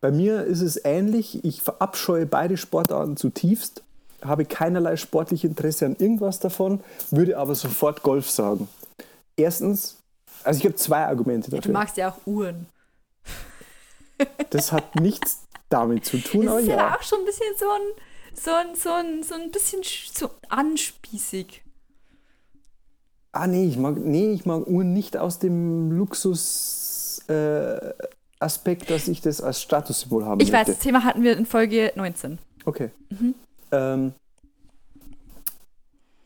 Bei 0.00 0.10
mir 0.10 0.44
ist 0.44 0.60
es 0.60 0.82
ähnlich. 0.84 1.44
Ich 1.44 1.62
verabscheue 1.62 2.26
beide 2.26 2.56
Sportarten 2.56 3.16
zutiefst, 3.16 3.82
habe 4.22 4.44
keinerlei 4.44 4.96
sportliche 4.96 5.46
Interesse 5.46 5.86
an 5.86 5.96
irgendwas 5.98 6.40
davon, 6.40 6.80
würde 7.10 7.38
aber 7.38 7.54
sofort 7.54 8.02
Golf 8.02 8.30
sagen. 8.30 8.68
Erstens, 9.36 9.98
also 10.46 10.58
ich 10.58 10.64
habe 10.64 10.74
zwei 10.76 11.04
Argumente 11.06 11.50
Du 11.50 11.56
dafür. 11.56 11.72
magst 11.72 11.96
ja 11.96 12.10
auch 12.10 12.26
Uhren. 12.26 12.66
Das 14.50 14.72
hat 14.72 14.94
nichts 15.00 15.42
damit 15.68 16.04
zu 16.06 16.18
tun, 16.18 16.48
aber 16.48 16.60
ist 16.60 16.68
ja. 16.68 16.78
aber 16.86 16.96
auch 16.98 17.02
schon 17.02 17.18
ein 17.20 17.24
bisschen 17.26 17.54
so 17.58 17.66
ein, 17.68 17.82
so 18.34 18.50
ein, 18.52 18.74
so 18.74 18.90
ein, 18.92 19.22
so 19.22 19.34
ein 19.34 19.50
bisschen 19.50 19.82
sch- 19.82 20.16
so 20.18 20.30
anspießig. 20.48 21.62
Ah, 23.32 23.46
nee, 23.46 23.66
ich 23.66 23.76
mag, 23.76 23.96
nee, 23.98 24.32
ich 24.32 24.46
mag 24.46 24.66
Uhren 24.66 24.94
nicht 24.94 25.16
aus 25.18 25.38
dem 25.38 25.90
Luxus 25.92 27.22
äh, 27.28 27.92
Aspekt, 28.38 28.88
dass 28.90 29.08
ich 29.08 29.20
das 29.20 29.42
als 29.42 29.60
Statussymbol 29.60 30.24
haben 30.24 30.40
Ich 30.40 30.48
weiß, 30.52 30.60
möchte. 30.68 30.72
das 30.72 30.80
Thema 30.80 31.04
hatten 31.04 31.22
wir 31.22 31.36
in 31.36 31.44
Folge 31.44 31.92
19. 31.96 32.38
Okay. 32.64 32.90
Mhm. 33.10 33.34
Ähm, 33.72 34.12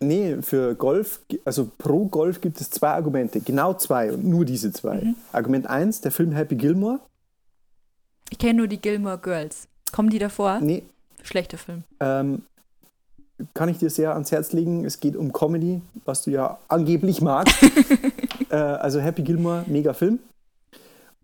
nee, 0.00 0.36
für 0.42 0.74
Golf, 0.74 1.20
also 1.44 1.70
pro 1.78 2.06
Golf 2.06 2.40
gibt 2.40 2.60
es 2.60 2.70
zwei 2.70 2.90
Argumente, 2.90 3.40
genau 3.40 3.74
zwei 3.74 4.12
und 4.12 4.24
nur 4.24 4.44
diese 4.44 4.72
zwei. 4.72 4.96
Mhm. 4.96 5.14
Argument 5.32 5.66
eins, 5.66 6.00
der 6.00 6.12
Film 6.12 6.32
Happy 6.32 6.56
Gilmore. 6.56 7.00
Ich 8.30 8.38
kenne 8.38 8.54
nur 8.54 8.68
die 8.68 8.80
Gilmore 8.80 9.18
Girls. 9.18 9.68
Kommen 9.92 10.10
die 10.10 10.18
davor? 10.18 10.60
Nee, 10.60 10.84
Schlechter 11.22 11.58
Film. 11.58 11.84
ähm, 12.00 12.42
kann 13.54 13.68
ich 13.68 13.78
dir 13.78 13.90
sehr 13.90 14.12
ans 14.12 14.32
Herz 14.32 14.52
legen. 14.52 14.84
Es 14.84 15.00
geht 15.00 15.16
um 15.16 15.32
Comedy, 15.32 15.80
was 16.04 16.22
du 16.22 16.30
ja 16.30 16.58
angeblich 16.68 17.20
magst. 17.20 17.56
äh, 18.50 18.56
also 18.56 19.00
Happy 19.00 19.22
Gilmore, 19.22 19.64
mega 19.66 19.94
Film. 19.94 20.18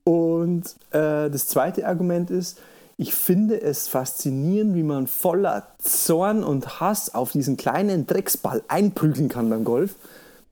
Und 0.05 0.65
äh, 0.91 1.29
das 1.31 1.47
zweite 1.49 1.87
Argument 1.87 2.31
ist, 2.31 2.61
ich 2.99 3.15
finde 3.15 3.61
es 3.61 3.89
faszinierend, 3.89 4.75
wie 4.75 4.83
man 4.83 5.07
voller 5.07 5.67
Zorn 5.79 6.43
und 6.43 6.81
Hass 6.81 7.15
auf 7.15 7.33
diesen 7.33 7.57
kleinen 7.57 8.07
Drecksball 8.07 8.63
einprügeln 8.69 9.29
kann 9.29 9.51
beim 9.51 9.65
Golf. 9.65 9.97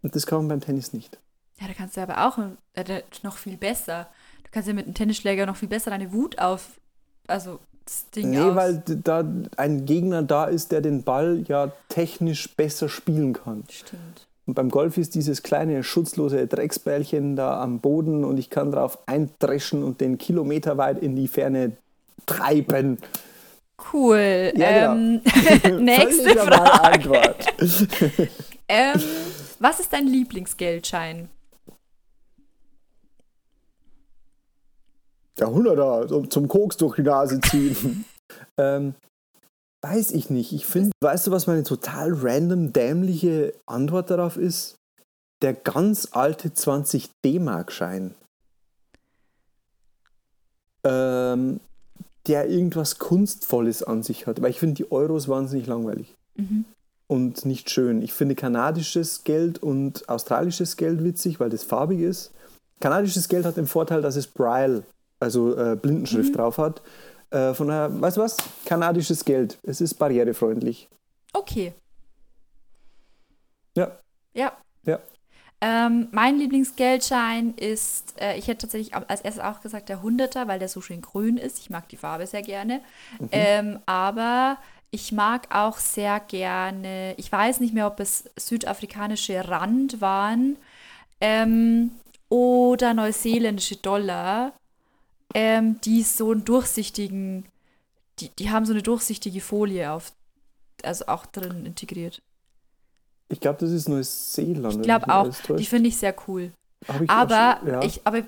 Und 0.02 0.14
das 0.14 0.26
kann 0.26 0.38
man 0.40 0.48
beim 0.48 0.61
Tennis 0.61 0.92
nicht. 0.92 1.18
Ja, 1.61 1.66
da 1.68 1.72
kannst 1.72 1.96
du 1.96 2.02
aber 2.02 2.26
auch 2.28 2.38
äh, 2.74 3.02
noch 3.22 3.38
viel 3.38 3.57
besser. 3.57 4.09
Du 4.42 4.50
kannst 4.50 4.68
ja 4.68 4.74
mit 4.74 4.85
einem 4.85 4.94
Tennisschläger 4.94 5.46
noch 5.46 5.57
viel 5.57 5.68
besser 5.68 5.90
deine 5.90 6.12
Wut 6.12 6.38
auf. 6.38 6.72
Also 7.26 7.61
das 7.87 8.11
Ding 8.11 8.30
Nee, 8.30 8.40
aus. 8.40 8.54
weil 8.57 8.83
da 8.85 9.24
ein 9.57 9.87
Gegner 9.87 10.22
da 10.22 10.44
ist, 10.44 10.72
der 10.72 10.83
den 10.83 11.02
Ball 11.02 11.44
ja 11.48 11.72
technisch 11.88 12.54
besser 12.54 12.90
spielen 12.90 13.33
kann. 13.33 13.64
Stimmt. 13.70 14.26
Und 14.46 14.52
beim 14.54 14.68
Golf 14.68 14.98
ist 14.98 15.14
dieses 15.14 15.42
kleine 15.42 15.83
schutzlose 15.83 16.46
Drecksbällchen 16.46 17.37
da 17.37 17.62
am 17.62 17.80
Boden 17.80 18.24
und 18.24 18.37
ich 18.37 18.50
kann 18.50 18.70
drauf 18.70 18.98
eindreschen 19.07 19.83
und 19.83 20.02
den 20.02 20.18
Kilometer 20.18 20.76
weit 20.76 20.98
in 21.02 21.16
die 21.16 21.28
Ferne 21.28 21.72
treiben. 22.26 22.98
Cool. 23.92 24.52
Ja, 24.56 24.94
ähm, 24.94 25.20
genau. 25.62 25.78
nächste 25.80 26.22
Völlig 26.22 26.37
normale 26.37 27.02
Frage. 27.02 28.28
Ähm, 28.66 28.98
was 29.58 29.78
ist 29.78 29.92
dein 29.92 30.06
Lieblingsgeldschein? 30.06 31.28
Der 35.38 35.50
Hunderter 35.50 36.08
zum, 36.08 36.30
zum 36.30 36.48
Koks 36.48 36.78
durch 36.78 36.96
die 36.96 37.02
Nase 37.02 37.42
ziehen. 37.42 38.06
ähm, 38.56 38.94
weiß 39.82 40.12
ich 40.12 40.30
nicht. 40.30 40.52
Ich 40.52 40.64
finde, 40.64 40.92
weißt 41.02 41.26
du, 41.26 41.30
was 41.30 41.46
meine 41.46 41.62
total 41.62 42.14
random 42.14 42.72
dämliche 42.72 43.52
Antwort 43.66 44.08
darauf 44.08 44.38
ist? 44.38 44.76
Der 45.42 45.52
ganz 45.52 46.08
alte 46.12 46.54
20 46.54 47.10
D-Mark-Schein. 47.22 48.14
Ähm, 50.84 51.60
der 52.26 52.48
irgendwas 52.48 52.98
Kunstvolles 52.98 53.82
an 53.82 54.02
sich 54.02 54.26
hat. 54.26 54.40
Weil 54.42 54.50
ich 54.50 54.58
finde 54.60 54.74
die 54.76 54.90
Euros 54.90 55.28
wahnsinnig 55.28 55.66
langweilig. 55.66 56.14
Mhm. 56.37 56.64
und 57.06 57.44
nicht 57.44 57.68
schön. 57.70 58.00
Ich 58.02 58.12
finde 58.14 58.34
kanadisches 58.34 59.24
Geld 59.24 59.62
und 59.62 60.08
australisches 60.08 60.76
Geld 60.76 61.04
witzig, 61.04 61.38
weil 61.38 61.50
das 61.50 61.62
farbig 61.62 62.00
ist. 62.00 62.32
Kanadisches 62.80 63.28
Geld 63.28 63.44
hat 63.44 63.56
den 63.58 63.66
Vorteil, 63.66 64.00
dass 64.02 64.16
es 64.16 64.26
Braille, 64.26 64.82
also 65.20 65.54
äh, 65.56 65.76
Blindenschrift 65.76 66.30
Mhm. 66.30 66.37
drauf 66.37 66.58
hat. 66.58 66.82
Äh, 67.30 67.52
von 67.54 67.68
daher, 67.68 68.00
weißt 68.00 68.16
du 68.16 68.22
was? 68.22 68.37
Kanadisches 68.64 69.24
Geld. 69.24 69.58
Es 69.62 69.80
ist 69.82 69.94
barrierefreundlich. 69.94 70.88
Okay. 71.34 71.72
Ja. 73.76 73.98
Ja. 74.32 74.52
Ja. 74.84 74.98
Ähm, 75.66 76.09
mein 76.11 76.37
Lieblingsgeldschein 76.37 77.55
ist, 77.55 78.20
äh, 78.20 78.37
ich 78.37 78.48
hätte 78.48 78.66
tatsächlich 78.66 78.94
als 78.94 79.22
erstes 79.22 79.42
auch 79.42 79.62
gesagt, 79.62 79.88
der 79.88 80.03
Hunderter, 80.03 80.46
weil 80.46 80.59
der 80.59 80.68
so 80.68 80.83
schön 80.83 81.00
grün 81.00 81.38
ist. 81.38 81.59
Ich 81.59 81.70
mag 81.70 81.88
die 81.88 81.96
Farbe 81.96 82.27
sehr 82.27 82.42
gerne. 82.42 82.83
Mhm. 83.18 83.29
Ähm, 83.33 83.79
aber 83.87 84.59
ich 84.90 85.11
mag 85.11 85.55
auch 85.55 85.79
sehr 85.79 86.20
gerne, 86.20 87.14
ich 87.16 87.33
weiß 87.33 87.61
nicht 87.61 87.72
mehr, 87.72 87.87
ob 87.87 87.98
es 87.98 88.24
südafrikanische 88.37 89.48
Rand 89.48 90.03
waren 90.03 90.59
ähm, 91.22 91.92
oder 92.29 92.92
neuseeländische 92.92 93.77
Dollar, 93.77 94.53
ähm, 95.33 95.81
die 95.81 96.03
so 96.03 96.31
einen 96.31 96.44
durchsichtigen, 96.44 97.46
die, 98.18 98.29
die 98.38 98.50
haben 98.50 98.66
so 98.66 98.74
eine 98.74 98.83
durchsichtige 98.83 99.40
Folie 99.40 99.90
auf, 99.90 100.12
also 100.83 101.07
auch 101.07 101.24
drin 101.24 101.64
integriert. 101.64 102.20
Ich 103.35 103.40
glaube, 103.40 103.59
das 103.61 103.70
ist 103.70 103.88
Neuseeland. 103.88 104.77
Ich 104.77 104.83
glaube 104.83 105.12
auch, 105.12 105.29
die 105.59 105.66
finde 105.66 105.88
ich 105.88 105.97
sehr 105.99 106.14
cool. 106.29 106.53
Ich 107.03 107.11
Aber 107.11 107.59
schon- 107.61 107.68
ja. 107.68 107.83
ich, 107.83 108.01
aber 108.05 108.23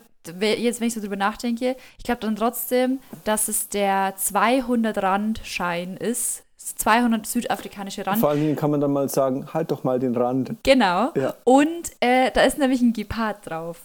jetzt, 0.56 0.80
wenn 0.80 0.88
ich 0.88 0.94
so 0.94 1.00
drüber 1.00 1.14
nachdenke, 1.16 1.76
ich 1.98 2.02
glaube 2.04 2.20
dann 2.22 2.34
trotzdem, 2.34 2.98
dass 3.24 3.46
es 3.46 3.68
der 3.68 4.14
200 4.16 4.98
Rand 5.02 5.40
Schein 5.44 5.96
ist. 5.96 6.42
200 6.58 7.24
südafrikanische 7.24 8.04
Rand. 8.04 8.18
Vor 8.18 8.30
allen 8.30 8.40
Dingen 8.40 8.56
kann 8.56 8.72
man 8.72 8.80
dann 8.80 8.92
mal 8.92 9.08
sagen, 9.08 9.54
halt 9.54 9.70
doch 9.70 9.84
mal 9.84 10.00
den 10.00 10.16
Rand. 10.16 10.52
Genau. 10.64 11.12
Ja. 11.14 11.34
Und 11.44 11.92
äh, 12.00 12.32
da 12.32 12.40
ist 12.42 12.58
nämlich 12.58 12.80
ein 12.82 12.92
Gepard 12.92 13.48
drauf. 13.48 13.82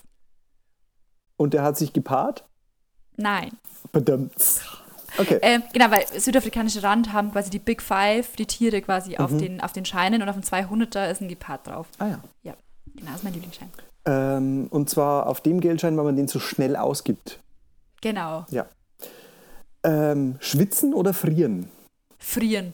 Und 1.38 1.54
der 1.54 1.62
hat 1.62 1.78
sich 1.78 1.94
gepaart? 1.94 2.44
Nein. 3.18 3.52
Verdammt. 3.92 4.32
Okay. 5.18 5.40
Ähm, 5.42 5.64
genau, 5.74 5.92
weil 5.92 6.06
südafrikanische 6.08 6.82
Rand 6.84 7.12
haben 7.12 7.32
quasi 7.32 7.50
die 7.50 7.60
Big 7.60 7.82
Five, 7.82 8.36
die 8.38 8.46
Tiere 8.46 8.82
quasi 8.82 9.18
auf, 9.18 9.32
Mhm. 9.32 9.38
den, 9.40 9.62
auf 9.62 9.74
den 9.74 9.86
Scheinen 9.86 10.22
und 10.22 10.30
auf 10.30 10.36
dem 10.36 10.44
200er 10.44 11.10
ist 11.12 11.22
ein 11.22 11.28
Gepard 11.28 11.68
drauf. 11.68 11.88
Ah 12.00 12.08
ja. 12.44 12.56
Genau, 12.96 13.08
das 13.08 13.16
ist 13.18 13.24
mein 13.24 13.34
Lieblingsschein. 13.34 13.70
Ähm, 14.06 14.68
und 14.70 14.90
zwar 14.90 15.28
auf 15.28 15.42
dem 15.42 15.60
Geldschein, 15.62 15.96
weil 15.98 16.04
man 16.06 16.16
den 16.16 16.28
so 16.28 16.40
schnell 16.40 16.76
ausgibt. 16.76 17.40
Genau. 18.02 18.46
Ähm, 19.84 20.36
schwitzen 20.40 20.94
oder 20.94 21.14
frieren? 21.14 21.68
Frieren. 22.20 22.74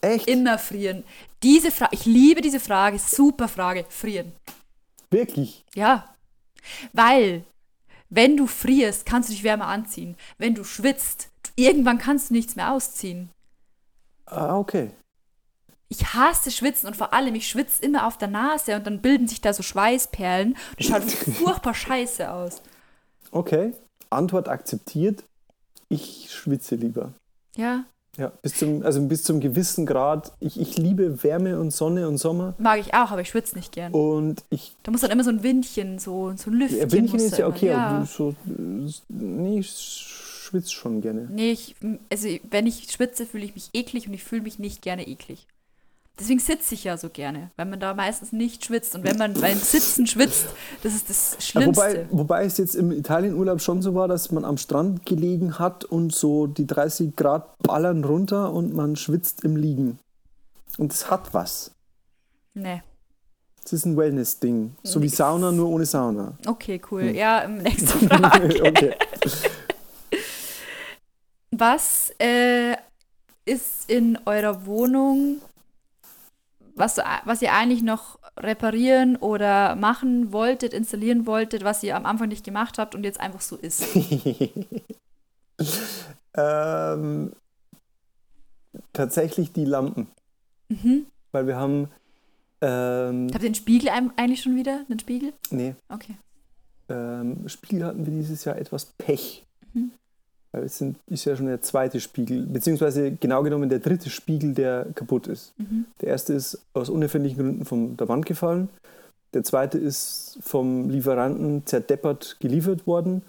Echt? 0.00 0.26
Immer 0.28 0.58
frieren. 0.58 1.04
Diese 1.42 1.70
Frage, 1.70 1.94
ich 1.94 2.04
liebe 2.04 2.40
diese 2.40 2.60
Frage, 2.60 2.98
super 2.98 3.48
Frage. 3.48 3.84
Frieren. 3.88 4.32
Wirklich? 5.10 5.64
Ja. 5.74 6.14
Weil, 6.92 7.44
wenn 8.10 8.36
du 8.36 8.46
frierst, 8.46 9.06
kannst 9.06 9.28
du 9.28 9.32
dich 9.32 9.44
wärmer 9.44 9.66
anziehen. 9.68 10.16
Wenn 10.38 10.54
du 10.54 10.64
schwitzt, 10.64 11.28
irgendwann 11.56 11.98
kannst 11.98 12.30
du 12.30 12.34
nichts 12.34 12.56
mehr 12.56 12.72
ausziehen. 12.72 13.30
Ah, 14.26 14.56
okay. 14.58 14.90
Ich 15.88 16.14
hasse 16.14 16.50
Schwitzen 16.50 16.88
und 16.88 16.96
vor 16.96 17.12
allem, 17.12 17.34
ich 17.36 17.48
schwitze 17.48 17.82
immer 17.84 18.06
auf 18.06 18.18
der 18.18 18.28
Nase 18.28 18.74
und 18.76 18.86
dann 18.86 19.00
bilden 19.00 19.28
sich 19.28 19.40
da 19.40 19.52
so 19.52 19.62
Schweißperlen. 19.62 20.56
Das 20.76 20.86
schaut 20.86 21.02
furchtbar 21.10 21.74
scheiße 21.74 22.30
aus. 22.30 22.60
Okay. 23.30 23.72
Antwort 24.10 24.48
akzeptiert. 24.48 25.22
Ich 25.88 26.28
schwitze 26.32 26.74
lieber. 26.74 27.12
Ja, 27.56 27.84
Ja, 28.16 28.32
bis 28.42 28.54
zum, 28.56 28.82
also 28.82 29.00
bis 29.02 29.22
zum 29.22 29.38
gewissen 29.40 29.86
Grad. 29.86 30.32
Ich, 30.40 30.58
ich 30.60 30.76
liebe 30.76 31.22
Wärme 31.22 31.60
und 31.60 31.70
Sonne 31.70 32.08
und 32.08 32.18
Sommer. 32.18 32.54
mag 32.58 32.80
ich 32.80 32.92
auch, 32.94 33.10
aber 33.12 33.20
ich 33.20 33.28
schwitze 33.28 33.54
nicht 33.56 33.72
gern. 33.72 33.92
Und 33.92 34.42
ich, 34.50 34.74
Da 34.82 34.90
muss 34.90 35.02
dann 35.02 35.10
immer 35.12 35.22
so 35.24 35.30
ein 35.30 35.42
Windchen, 35.44 35.98
so, 36.00 36.32
so 36.36 36.50
ein 36.50 36.54
Lüftchen. 36.54 36.80
ja, 36.80 36.92
Windchen 36.92 37.20
ist 37.20 37.38
ja 37.38 37.46
okay, 37.46 37.72
aber 37.72 38.00
du 38.00 38.06
so, 38.06 38.30
äh, 38.46 38.90
nee, 39.08 39.62
ich 40.46 40.50
schwitze 40.50 40.72
schon 40.72 41.00
gerne. 41.00 41.28
Nee, 41.30 41.50
ich, 41.52 41.74
also 42.10 42.28
wenn 42.50 42.66
ich 42.66 42.90
schwitze, 42.90 43.26
fühle 43.26 43.44
ich 43.44 43.54
mich 43.54 43.70
eklig 43.74 44.06
und 44.06 44.14
ich 44.14 44.22
fühle 44.24 44.42
mich 44.42 44.58
nicht 44.58 44.80
gerne 44.82 45.06
eklig. 45.08 45.46
Deswegen 46.18 46.38
sitze 46.40 46.72
ich 46.74 46.84
ja 46.84 46.96
so 46.96 47.10
gerne, 47.10 47.50
weil 47.56 47.66
man 47.66 47.78
da 47.78 47.92
meistens 47.92 48.32
nicht 48.32 48.64
schwitzt. 48.64 48.94
Und 48.94 49.04
wenn 49.04 49.18
man 49.18 49.34
beim 49.34 49.58
Sitzen 49.58 50.06
schwitzt, 50.06 50.46
das 50.82 50.94
ist 50.94 51.10
das 51.10 51.32
Ja, 51.34 51.40
Schlimmste. 51.42 51.76
wobei, 51.82 52.06
wobei 52.10 52.44
es 52.46 52.56
jetzt 52.56 52.74
im 52.74 52.90
Italienurlaub 52.90 53.60
schon 53.60 53.82
so 53.82 53.94
war, 53.94 54.08
dass 54.08 54.30
man 54.30 54.44
am 54.46 54.56
Strand 54.56 55.04
gelegen 55.04 55.58
hat 55.58 55.84
und 55.84 56.14
so 56.14 56.46
die 56.46 56.66
30 56.66 57.16
Grad 57.16 57.58
ballern 57.58 58.02
runter 58.04 58.50
und 58.52 58.72
man 58.72 58.96
schwitzt 58.96 59.44
im 59.44 59.56
Liegen. 59.56 59.98
Und 60.78 60.92
es 60.92 61.10
hat 61.10 61.34
was. 61.34 61.72
nee. 62.54 62.82
Es 63.64 63.72
ist 63.72 63.84
ein 63.84 63.96
Wellness-Ding. 63.96 64.76
So 64.84 65.00
wie 65.00 65.06
Nix. 65.06 65.16
Sauna, 65.16 65.50
nur 65.50 65.68
ohne 65.68 65.86
Sauna. 65.86 66.38
Okay, 66.46 66.80
cool. 66.92 67.02
Ja, 67.06 67.42
ähm, 67.42 67.58
nächste 67.58 67.86
Frage. 68.08 68.62
okay. 68.64 68.94
Was 71.58 72.12
äh, 72.18 72.76
ist 73.46 73.88
in 73.88 74.18
eurer 74.26 74.66
Wohnung, 74.66 75.40
was, 76.74 76.98
was 77.24 77.40
ihr 77.40 77.52
eigentlich 77.54 77.82
noch 77.82 78.18
reparieren 78.36 79.16
oder 79.16 79.74
machen 79.76 80.32
wolltet, 80.32 80.74
installieren 80.74 81.24
wolltet, 81.24 81.64
was 81.64 81.82
ihr 81.82 81.96
am 81.96 82.04
Anfang 82.04 82.28
nicht 82.28 82.44
gemacht 82.44 82.76
habt 82.78 82.94
und 82.94 83.04
jetzt 83.04 83.20
einfach 83.20 83.40
so 83.40 83.56
ist? 83.56 83.84
ähm, 86.36 87.32
tatsächlich 88.92 89.52
die 89.52 89.64
Lampen. 89.64 90.08
Mhm. 90.68 91.06
Weil 91.32 91.46
wir 91.46 91.56
haben. 91.56 91.88
Ähm, 92.60 93.28
Habt 93.32 93.42
ihr 93.44 93.50
den 93.50 93.54
Spiegel 93.54 93.88
eigentlich 93.88 94.42
schon 94.42 94.56
wieder? 94.56 94.84
Den 94.88 94.98
Spiegel? 94.98 95.32
nee, 95.50 95.74
Okay. 95.88 96.16
ähm, 96.88 97.48
Spiegel 97.48 97.84
hatten 97.84 98.04
wir 98.06 98.12
dieses 98.12 98.44
Jahr 98.44 98.56
etwas 98.56 98.86
Pech. 98.98 99.44
Mhm. 99.72 99.92
Es 100.64 100.78
sind, 100.78 100.96
ist 101.06 101.24
ja 101.24 101.36
schon 101.36 101.46
der 101.46 101.60
zweite 101.62 102.00
Spiegel, 102.00 102.46
beziehungsweise 102.46 103.12
genau 103.12 103.42
genommen 103.42 103.68
der 103.68 103.78
dritte 103.78 104.10
Spiegel, 104.10 104.54
der 104.54 104.86
kaputt 104.94 105.26
ist. 105.26 105.52
Mhm. 105.58 105.86
Der 106.00 106.08
erste 106.08 106.32
ist 106.34 106.58
aus 106.74 106.88
unerfindlichen 106.88 107.38
Gründen 107.38 107.64
von 107.64 107.96
der 107.96 108.08
Wand 108.08 108.26
gefallen. 108.26 108.68
Der 109.34 109.42
zweite 109.42 109.78
ist 109.78 110.38
vom 110.40 110.88
Lieferanten 110.88 111.66
zerdeppert 111.66 112.36
geliefert 112.40 112.86
worden. 112.86 113.22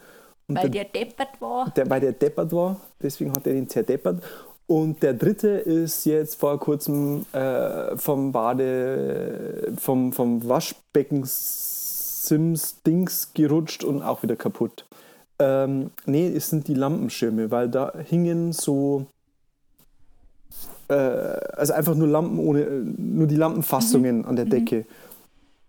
Und 0.47 0.55
Weil 0.55 0.69
der, 0.69 0.85
der 0.85 1.03
deppert 1.05 1.41
war. 1.41 1.69
der, 1.75 1.89
weil 1.89 1.99
der 1.99 2.13
deppert 2.13 2.53
war, 2.53 2.79
deswegen 3.01 3.33
hat 3.33 3.45
er 3.47 3.53
den 3.53 3.67
zerdeppert. 3.67 4.23
Und 4.67 5.01
der 5.01 5.13
dritte 5.13 5.47
ist 5.49 6.05
jetzt 6.05 6.35
vor 6.35 6.59
kurzem 6.59 7.25
äh, 7.31 7.95
vom 7.97 8.33
Bade, 8.33 9.73
vom, 9.77 10.11
vom 10.11 10.47
Waschbecken 10.47 11.23
Sims 11.25 12.81
Dings 12.83 13.31
gerutscht 13.33 13.85
und 13.85 14.01
auch 14.01 14.23
wieder 14.23 14.35
kaputt. 14.35 14.85
Ähm, 15.39 15.91
nee, 16.05 16.27
es 16.27 16.49
sind 16.49 16.67
die 16.67 16.73
Lampenschirme, 16.73 17.51
weil 17.51 17.69
da 17.69 17.93
hingen 17.97 18.53
so, 18.53 19.05
äh, 20.87 20.93
also 20.93 21.73
einfach 21.73 21.95
nur 21.95 22.07
Lampen 22.07 22.39
ohne, 22.39 22.65
nur 22.65 23.27
die 23.27 23.35
Lampenfassungen 23.35 24.25
an 24.25 24.35
der 24.35 24.45
Decke. 24.45 24.85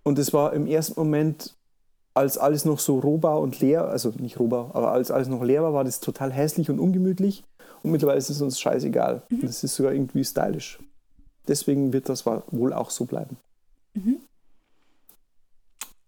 Und 0.03 0.19
es 0.19 0.33
war 0.33 0.55
im 0.55 0.67
ersten 0.67 0.99
Moment, 0.99 1.55
als 2.15 2.39
alles 2.39 2.65
noch 2.65 2.79
so 2.79 2.99
Rohbau 2.99 3.43
und 3.43 3.61
leer, 3.61 3.85
also 3.87 4.13
nicht 4.19 4.41
Rohbau, 4.41 4.71
aber 4.73 4.91
als 4.93 5.11
alles 5.11 5.29
noch 5.29 5.45
leer 5.45 5.63
war, 5.63 5.75
war 5.75 5.85
das 5.85 6.01
total 6.01 6.33
hässlich 6.33 6.71
und 6.71 6.81
ungemütlich. 6.81 7.45
Und 7.83 7.93
mittlerweile 7.93 8.19
ist 8.19 8.31
es 8.31 8.41
uns 8.41 8.59
scheißegal. 8.59 9.23
Und 9.31 9.45
es 9.45 9.63
ist 9.63 9.77
sogar 9.77 9.93
irgendwie 9.93 10.25
stylisch. 10.25 10.81
Deswegen 11.47 11.93
wird 11.93 12.09
das 12.09 12.27
wohl 12.27 12.73
auch 12.73 12.91
so 12.91 13.05
bleiben. 13.05 13.37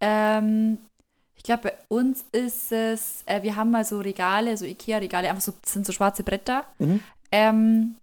Ähm, 0.01 0.79
ich 1.41 1.45
glaube, 1.45 1.63
bei 1.63 1.79
uns 1.89 2.23
ist 2.33 2.71
es, 2.71 3.23
äh, 3.25 3.43
wir 3.43 3.57
haben 3.57 3.71
mal 3.71 3.83
so 3.87 3.99
Regale, 3.99 4.59
so 4.59 4.67
Ikea-Regale, 4.67 5.27
einfach 5.31 5.41
so, 5.41 5.55
sind 5.65 5.87
so 5.87 5.93
schwarze 5.93 6.23
Bretter, 6.23 6.67
Mhm. 6.79 7.01
ähm, 7.33 7.95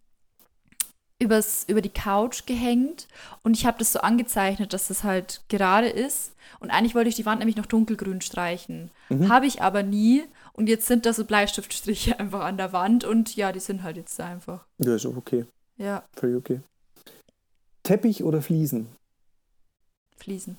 übers, 1.19 1.63
über 1.67 1.81
die 1.81 1.89
Couch 1.91 2.47
gehängt 2.47 3.07
und 3.43 3.55
ich 3.55 3.67
habe 3.67 3.77
das 3.77 3.91
so 3.91 3.99
angezeichnet, 3.99 4.73
dass 4.73 4.87
das 4.87 5.03
halt 5.03 5.41
gerade 5.49 5.87
ist. 5.87 6.31
Und 6.59 6.71
eigentlich 6.71 6.95
wollte 6.95 7.09
ich 7.09 7.15
die 7.15 7.27
Wand 7.27 7.37
nämlich 7.39 7.57
noch 7.57 7.67
dunkelgrün 7.67 8.21
streichen. 8.21 8.89
Mhm. 9.09 9.29
Habe 9.29 9.45
ich 9.45 9.61
aber 9.61 9.83
nie. 9.83 10.23
Und 10.53 10.67
jetzt 10.67 10.87
sind 10.87 11.05
da 11.05 11.13
so 11.13 11.23
Bleistiftstriche 11.25 12.19
einfach 12.19 12.41
an 12.41 12.57
der 12.57 12.73
Wand 12.73 13.03
und 13.03 13.35
ja, 13.35 13.51
die 13.51 13.59
sind 13.59 13.83
halt 13.83 13.97
jetzt 13.97 14.17
da 14.17 14.25
einfach. 14.27 14.65
Ja, 14.79 14.95
ist 14.95 15.05
auch 15.05 15.15
okay. 15.15 15.45
Ja, 15.77 16.03
Völlig 16.15 16.37
okay. 16.37 16.61
Teppich 17.83 18.23
oder 18.23 18.41
Fliesen? 18.41 18.87
Fliesen. 20.17 20.57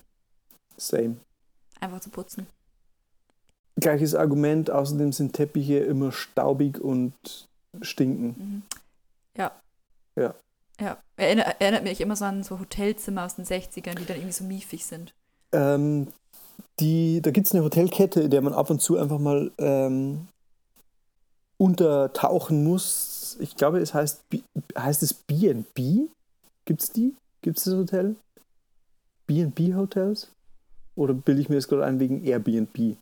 Same. 0.76 1.16
Einfach 1.80 1.98
zu 2.00 2.10
putzen. 2.10 2.46
Gleiches 3.80 4.14
Argument, 4.14 4.70
außerdem 4.70 5.12
sind 5.12 5.32
Teppiche 5.34 5.78
immer 5.78 6.12
staubig 6.12 6.80
und 6.80 7.14
stinken. 7.82 8.26
Mhm. 8.38 8.62
Ja. 9.36 9.52
Ja. 10.16 10.34
Ja. 10.80 10.98
Erinnert, 11.16 11.60
erinnert 11.60 11.84
mich 11.84 12.00
immer 12.00 12.16
so 12.16 12.24
an 12.24 12.42
so 12.42 12.58
Hotelzimmer 12.58 13.24
aus 13.24 13.36
den 13.36 13.44
60ern, 13.44 13.94
die 13.96 14.04
dann 14.04 14.16
irgendwie 14.16 14.32
so 14.32 14.44
miefig 14.44 14.84
sind. 14.84 15.12
Ähm, 15.52 16.08
die, 16.80 17.20
da 17.20 17.30
gibt 17.30 17.46
es 17.46 17.54
eine 17.54 17.64
Hotelkette, 17.64 18.22
in 18.22 18.30
der 18.30 18.42
man 18.42 18.52
ab 18.52 18.70
und 18.70 18.80
zu 18.80 18.96
einfach 18.98 19.18
mal 19.18 19.50
ähm, 19.58 20.28
untertauchen 21.58 22.64
muss. 22.64 23.36
Ich 23.40 23.56
glaube, 23.56 23.78
es 23.80 23.94
heißt, 23.94 24.28
B- 24.28 24.42
heißt 24.76 25.02
es 25.02 25.14
B&B? 25.14 26.06
Gibt 26.64 26.82
es 26.82 26.90
die? 26.90 27.14
Gibt 27.42 27.58
es 27.58 27.64
das 27.64 27.74
Hotel? 27.74 28.16
B&B 29.26 29.74
Hotels? 29.74 30.30
Oder 30.96 31.14
bilde 31.14 31.40
ich 31.40 31.48
mir 31.48 31.56
das 31.56 31.68
gerade 31.68 31.84
ein 31.84 32.00
wegen 32.00 32.24
Airbnb? 32.24 32.96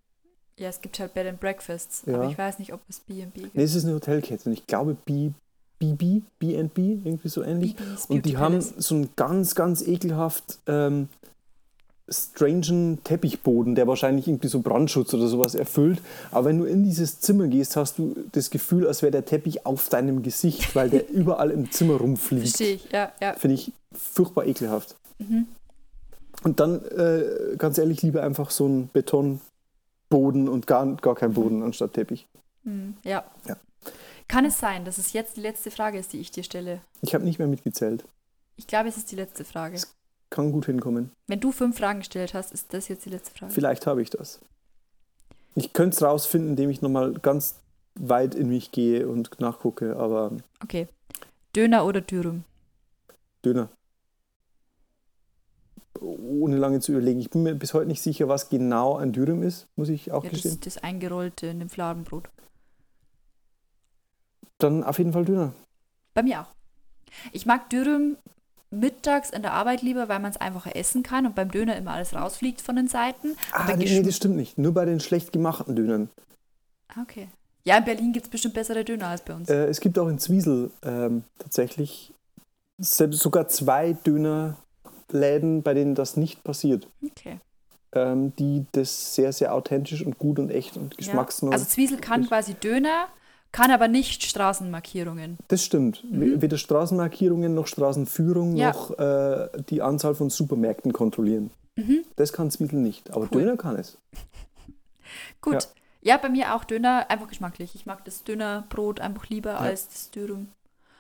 Ja, 0.59 0.69
es 0.71 0.81
gibt 0.81 0.99
halt 0.99 1.12
Bed 1.14 1.27
and 1.27 1.40
Breakfasts, 1.40 2.03
Ja. 2.07 2.14
aber 2.14 2.31
ich 2.31 2.38
weiß 2.38 2.59
nicht, 2.59 2.73
ob 2.73 2.81
es 2.88 3.01
B&B 3.01 3.40
gibt. 3.42 3.55
Ne, 3.55 3.62
es 3.62 3.75
ist 3.75 3.85
eine 3.85 3.95
Hotelkette 3.95 4.49
und 4.49 4.53
ich 4.55 4.66
glaube 4.66 4.97
B, 5.05 5.31
BB, 5.79 6.23
B&B, 6.38 6.99
irgendwie 7.05 7.29
so 7.29 7.42
ähnlich. 7.42 7.77
BB's 7.77 8.07
Und 8.07 8.25
die 8.25 8.38
haben 8.38 8.61
so 8.61 8.95
einen 8.95 9.11
ganz, 9.16 9.55
ganz 9.55 9.87
ekelhaft 9.87 10.59
ähm, 10.66 11.09
strangen 12.09 13.03
Teppichboden, 13.05 13.75
der 13.75 13.87
wahrscheinlich 13.87 14.29
irgendwie 14.29 14.49
so 14.49 14.61
Brandschutz 14.61 15.12
oder 15.12 15.27
sowas 15.29 15.55
erfüllt. 15.55 16.01
Aber 16.31 16.47
wenn 16.47 16.59
du 16.59 16.64
in 16.64 16.85
dieses 16.85 17.21
Zimmer 17.21 17.49
gehst, 17.49 17.77
hast 17.77 17.99
du 17.99 18.14
das 18.33 18.49
Gefühl, 18.49 18.87
als 18.87 19.03
wäre 19.03 19.12
der 19.12 19.27
Teppich 19.27 19.66
auf 19.66 19.90
deinem 19.90 20.23
Gesicht, 20.23 20.75
weil 20.75 20.88
der 20.88 21.09
überall 21.11 21.51
im 21.51 21.71
Zimmer 21.71 21.97
rumfliegt. 21.97 22.49
Verstehe 22.49 22.75
ich, 22.77 22.90
ja, 22.92 23.12
ja. 23.21 23.35
Finde 23.35 23.57
ich 23.57 23.73
furchtbar 23.92 24.47
ekelhaft. 24.47 24.95
Mhm. 25.19 25.47
Und 26.45 26.61
dann, 26.61 26.83
äh, 26.87 27.57
ganz 27.59 27.77
ehrlich, 27.77 28.01
lieber 28.03 28.23
einfach 28.23 28.51
so 28.51 28.64
einen 28.66 28.88
Betonboden 30.09 30.49
und 30.49 30.66
gar, 30.66 30.87
gar 30.97 31.14
kein 31.14 31.33
Boden 31.33 31.62
anstatt 31.62 31.92
Teppich. 31.95 32.27
Mhm. 32.64 32.97
ja. 33.05 33.25
Ja. 33.47 33.57
Kann 34.29 34.45
es 34.45 34.59
sein, 34.59 34.85
dass 34.85 34.99
es 34.99 35.12
jetzt 35.12 35.37
die 35.37 35.40
letzte 35.40 35.71
Frage 35.71 35.99
ist, 35.99 36.12
die 36.12 36.19
ich 36.19 36.33
dir 36.33 36.42
stelle? 36.42 36.81
Ich 37.01 37.14
habe 37.14 37.25
nicht 37.25 37.38
mehr 37.38 37.47
mitgezählt. 37.47 38.05
Ich 38.57 38.66
glaube, 38.66 38.88
es 38.88 38.97
ist 38.97 39.12
die 39.12 39.16
letzte 39.16 39.45
Frage. 39.45 39.81
Kann 40.31 40.51
gut 40.51 40.66
hinkommen. 40.66 41.12
Wenn 41.29 41.38
du 41.38 41.53
fünf 41.53 41.79
Fragen 41.79 42.01
gestellt 42.01 42.35
hast, 42.35 42.53
ist 42.53 42.75
das 42.75 42.88
jetzt 42.88 43.05
die 43.05 43.11
letzte 43.11 43.38
Frage. 43.38 43.53
Vielleicht 43.53 43.87
habe 43.87 44.03
ich 44.03 44.11
das. 44.11 44.40
Ich 45.55 45.73
könnte 45.73 45.95
es 45.95 46.03
rausfinden, 46.03 46.51
indem 46.51 46.71
ich 46.71 46.83
nochmal 46.83 47.12
ganz 47.14 47.61
weit 47.95 48.35
in 48.35 48.49
mich 48.49 48.73
gehe 48.73 49.07
und 49.09 49.38
nachgucke, 49.40 49.97
aber 49.97 50.33
Okay. 50.62 50.88
Döner 51.55 51.87
oder 51.87 52.01
Dürüm? 52.01 52.42
Döner. 53.45 53.69
Ohne 56.40 56.57
lange 56.57 56.81
zu 56.81 56.92
überlegen. 56.92 57.20
Ich 57.20 57.31
bin 57.31 57.42
mir 57.42 57.55
bis 57.55 57.75
heute 57.75 57.87
nicht 57.88 58.03
sicher, 58.03 58.29
was 58.29 58.49
genau 58.49 58.96
ein 58.96 59.12
Dürüm 59.12 59.42
ist, 59.42 59.66
muss 59.77 59.88
ich 59.88 60.12
auch 60.12 60.25
Ja, 60.25 60.31
das, 60.31 60.42
gestehen. 60.42 60.61
das 60.64 60.79
Eingerollte 60.79 61.46
in 61.46 61.59
dem 61.61 61.68
Fladenbrot. 61.68 62.29
Dann 64.59 64.85
auf 64.85 64.99
jeden 64.99 65.12
Fall 65.12 65.25
Döner. 65.25 65.53
Bei 66.14 66.22
mir 66.22 66.40
auch. 66.42 66.46
Ich 67.33 67.46
mag 67.46 67.68
Dürüm 67.70 68.16
mittags 68.70 69.31
in 69.31 69.42
der 69.42 69.53
Arbeit 69.53 69.83
lieber, 69.83 70.09
weil 70.09 70.18
man 70.18 70.31
es 70.31 70.37
einfacher 70.38 70.75
essen 70.77 71.03
kann 71.03 71.27
und 71.27 71.35
beim 71.35 71.51
Döner 71.51 71.77
immer 71.77 71.92
alles 71.92 72.14
rausfliegt 72.14 72.61
von 72.61 72.77
den 72.77 72.88
Seiten. 72.88 73.37
Ah, 73.53 73.64
Aber 73.64 73.77
nee, 73.77 73.85
nee, 73.85 74.03
das 74.03 74.16
stimmt 74.16 74.37
nicht. 74.37 74.59
Nur 74.59 74.72
bei 74.72 74.85
den 74.85 75.01
schlecht 75.01 75.33
gemachten 75.33 75.77
Dönern. 75.77 76.09
Ah, 76.88 77.03
Okay. 77.03 77.29
Ja, 77.64 77.79
in 77.79 77.85
Berlin 77.85 78.12
gibt 78.12 78.27
es 78.27 78.31
bestimmt 78.31 78.55
bessere 78.55 78.85
Döner 78.85 79.09
als 79.09 79.22
bei 79.22 79.35
uns. 79.35 79.49
Äh, 79.49 79.66
es 79.66 79.81
gibt 79.81 79.99
auch 79.99 80.07
in 80.07 80.20
Zwiesel 80.20 80.70
ähm, 80.85 81.25
tatsächlich 81.40 82.12
selbst 82.79 83.18
sogar 83.20 83.49
zwei 83.49 83.92
Dönerläden, 85.12 85.62
bei 85.62 85.75
denen 85.75 85.95
das 85.95 86.16
nicht 86.16 86.45
passiert. 86.45 86.88
Okay. 87.05 87.38
Ähm, 87.92 88.35
die 88.37 88.66
das 88.73 89.14
sehr, 89.14 89.33
sehr 89.33 89.55
authentisch 89.55 90.05
und 90.05 90.19
gut 90.19 90.38
und 90.38 90.51
echt 90.51 90.77
und 90.77 90.95
Ja. 90.95 90.97
geschmacksneu. 90.99 91.51
Also 91.53 91.64
Zwiesel 91.64 91.99
kann 91.99 92.23
Das- 92.23 92.29
quasi 92.29 92.55
Döner, 92.55 93.07
kann 93.53 93.71
aber 93.71 93.88
nicht 93.88 94.23
Straßenmarkierungen. 94.25 95.38
Das 95.49 95.64
stimmt. 95.64 96.05
Mhm. 96.11 96.42
Weder 96.42 96.59
Straßenmarkierungen 96.59 97.55
noch 97.55 97.66
Straßenführung 97.69 98.57
Ja. 98.57 98.73
noch 98.73 98.99
äh, 98.99 99.49
die 99.71 99.81
Anzahl 99.83 100.14
von 100.14 100.29
Supermärkten 100.31 100.92
kontrollieren. 100.92 101.51
Mhm. 101.77 102.05
Das 102.16 102.33
kann 102.33 102.51
Zwiebel 102.51 102.81
nicht, 102.81 103.11
aber 103.12 103.29
Cool. 103.33 103.42
Döner 103.42 103.57
kann 103.57 103.77
es. 103.77 103.99
Gut. 105.40 105.69
Ja. 106.03 106.19
bei 106.19 106.29
mir 106.29 106.55
auch 106.55 106.64
Döner, 106.64 107.07
einfach 107.11 107.29
geschmacklich. 107.29 107.75
Ich 107.75 107.87
mag 107.87 108.05
das 108.05 108.23
Dönerbrot 108.25 109.01
einfach 109.01 109.29
lieber 109.29 109.59
als 109.61 109.88
das 109.88 110.11
Dürüm. 110.11 110.49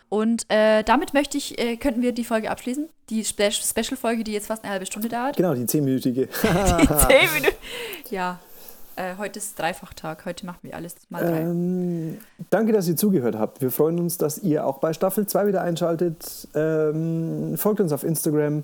Und 0.08 0.46
äh, 0.48 0.82
damit 0.84 1.14
möchte 1.14 1.36
ich, 1.36 1.58
äh, 1.58 1.76
könnten 1.76 2.02
wir 2.02 2.12
die 2.12 2.24
Folge 2.24 2.50
abschließen. 2.50 2.88
Die 3.10 3.24
Spe 3.24 3.50
Special-Folge, 3.50 4.24
die 4.24 4.32
jetzt 4.32 4.46
fast 4.46 4.62
eine 4.64 4.72
halbe 4.72 4.86
Stunde 4.86 5.08
dauert. 5.08 5.36
Genau, 5.36 5.54
die 5.54 5.66
zehnminütige. 5.66 6.28
Zehn 6.30 7.32
Minuten. 7.34 7.56
Ja, 8.10 8.38
äh, 8.94 9.16
heute 9.18 9.40
ist 9.40 9.58
Dreifachtag. 9.58 10.24
Heute 10.24 10.46
machen 10.46 10.60
wir 10.62 10.76
alles 10.76 10.94
mal 11.08 11.20
drei. 11.22 11.40
ähm, 11.40 12.18
danke, 12.50 12.72
dass 12.72 12.86
ihr 12.88 12.96
zugehört 12.96 13.36
habt. 13.36 13.60
Wir 13.60 13.72
freuen 13.72 13.98
uns, 13.98 14.16
dass 14.16 14.38
ihr 14.38 14.64
auch 14.64 14.78
bei 14.78 14.92
Staffel 14.92 15.26
2 15.26 15.48
wieder 15.48 15.62
einschaltet. 15.62 16.48
Ähm, 16.54 17.56
folgt 17.56 17.80
uns 17.80 17.92
auf 17.92 18.04
Instagram, 18.04 18.62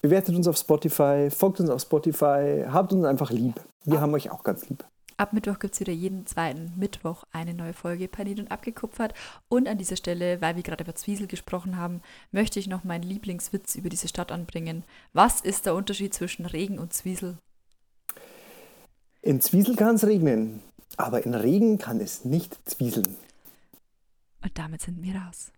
bewertet 0.00 0.34
uns 0.34 0.48
auf 0.48 0.56
Spotify, 0.56 1.28
folgt 1.30 1.60
uns 1.60 1.68
auf 1.68 1.82
Spotify, 1.82 2.64
habt 2.72 2.92
uns 2.92 3.04
einfach 3.04 3.30
lieb. 3.30 3.60
Wir 3.84 4.00
haben 4.00 4.14
euch 4.14 4.30
auch 4.30 4.42
ganz 4.44 4.68
lieb. 4.68 4.82
Ab 5.20 5.34
Mittwoch 5.34 5.58
gibt 5.58 5.74
es 5.74 5.80
wieder 5.80 5.92
jeden 5.92 6.24
zweiten 6.24 6.72
Mittwoch 6.78 7.24
eine 7.30 7.52
neue 7.52 7.74
Folge 7.74 8.08
Panit 8.08 8.40
und 8.40 8.50
abgekupfert. 8.50 9.12
Und 9.50 9.68
an 9.68 9.76
dieser 9.76 9.96
Stelle, 9.96 10.40
weil 10.40 10.56
wir 10.56 10.62
gerade 10.62 10.82
über 10.82 10.94
Zwiesel 10.94 11.26
gesprochen 11.26 11.76
haben, 11.76 12.00
möchte 12.32 12.58
ich 12.58 12.68
noch 12.68 12.84
meinen 12.84 13.02
Lieblingswitz 13.02 13.74
über 13.74 13.90
diese 13.90 14.08
Stadt 14.08 14.32
anbringen. 14.32 14.82
Was 15.12 15.42
ist 15.42 15.66
der 15.66 15.74
Unterschied 15.74 16.14
zwischen 16.14 16.46
Regen 16.46 16.78
und 16.78 16.94
Zwiesel? 16.94 17.36
In 19.20 19.42
Zwiesel 19.42 19.76
kann 19.76 19.96
es 19.96 20.06
regnen, 20.06 20.62
aber 20.96 21.22
in 21.26 21.34
Regen 21.34 21.76
kann 21.76 22.00
es 22.00 22.24
nicht 22.24 22.58
zwieseln. 22.66 23.14
Und 24.42 24.58
damit 24.58 24.80
sind 24.80 25.02
wir 25.02 25.16
raus. 25.16 25.52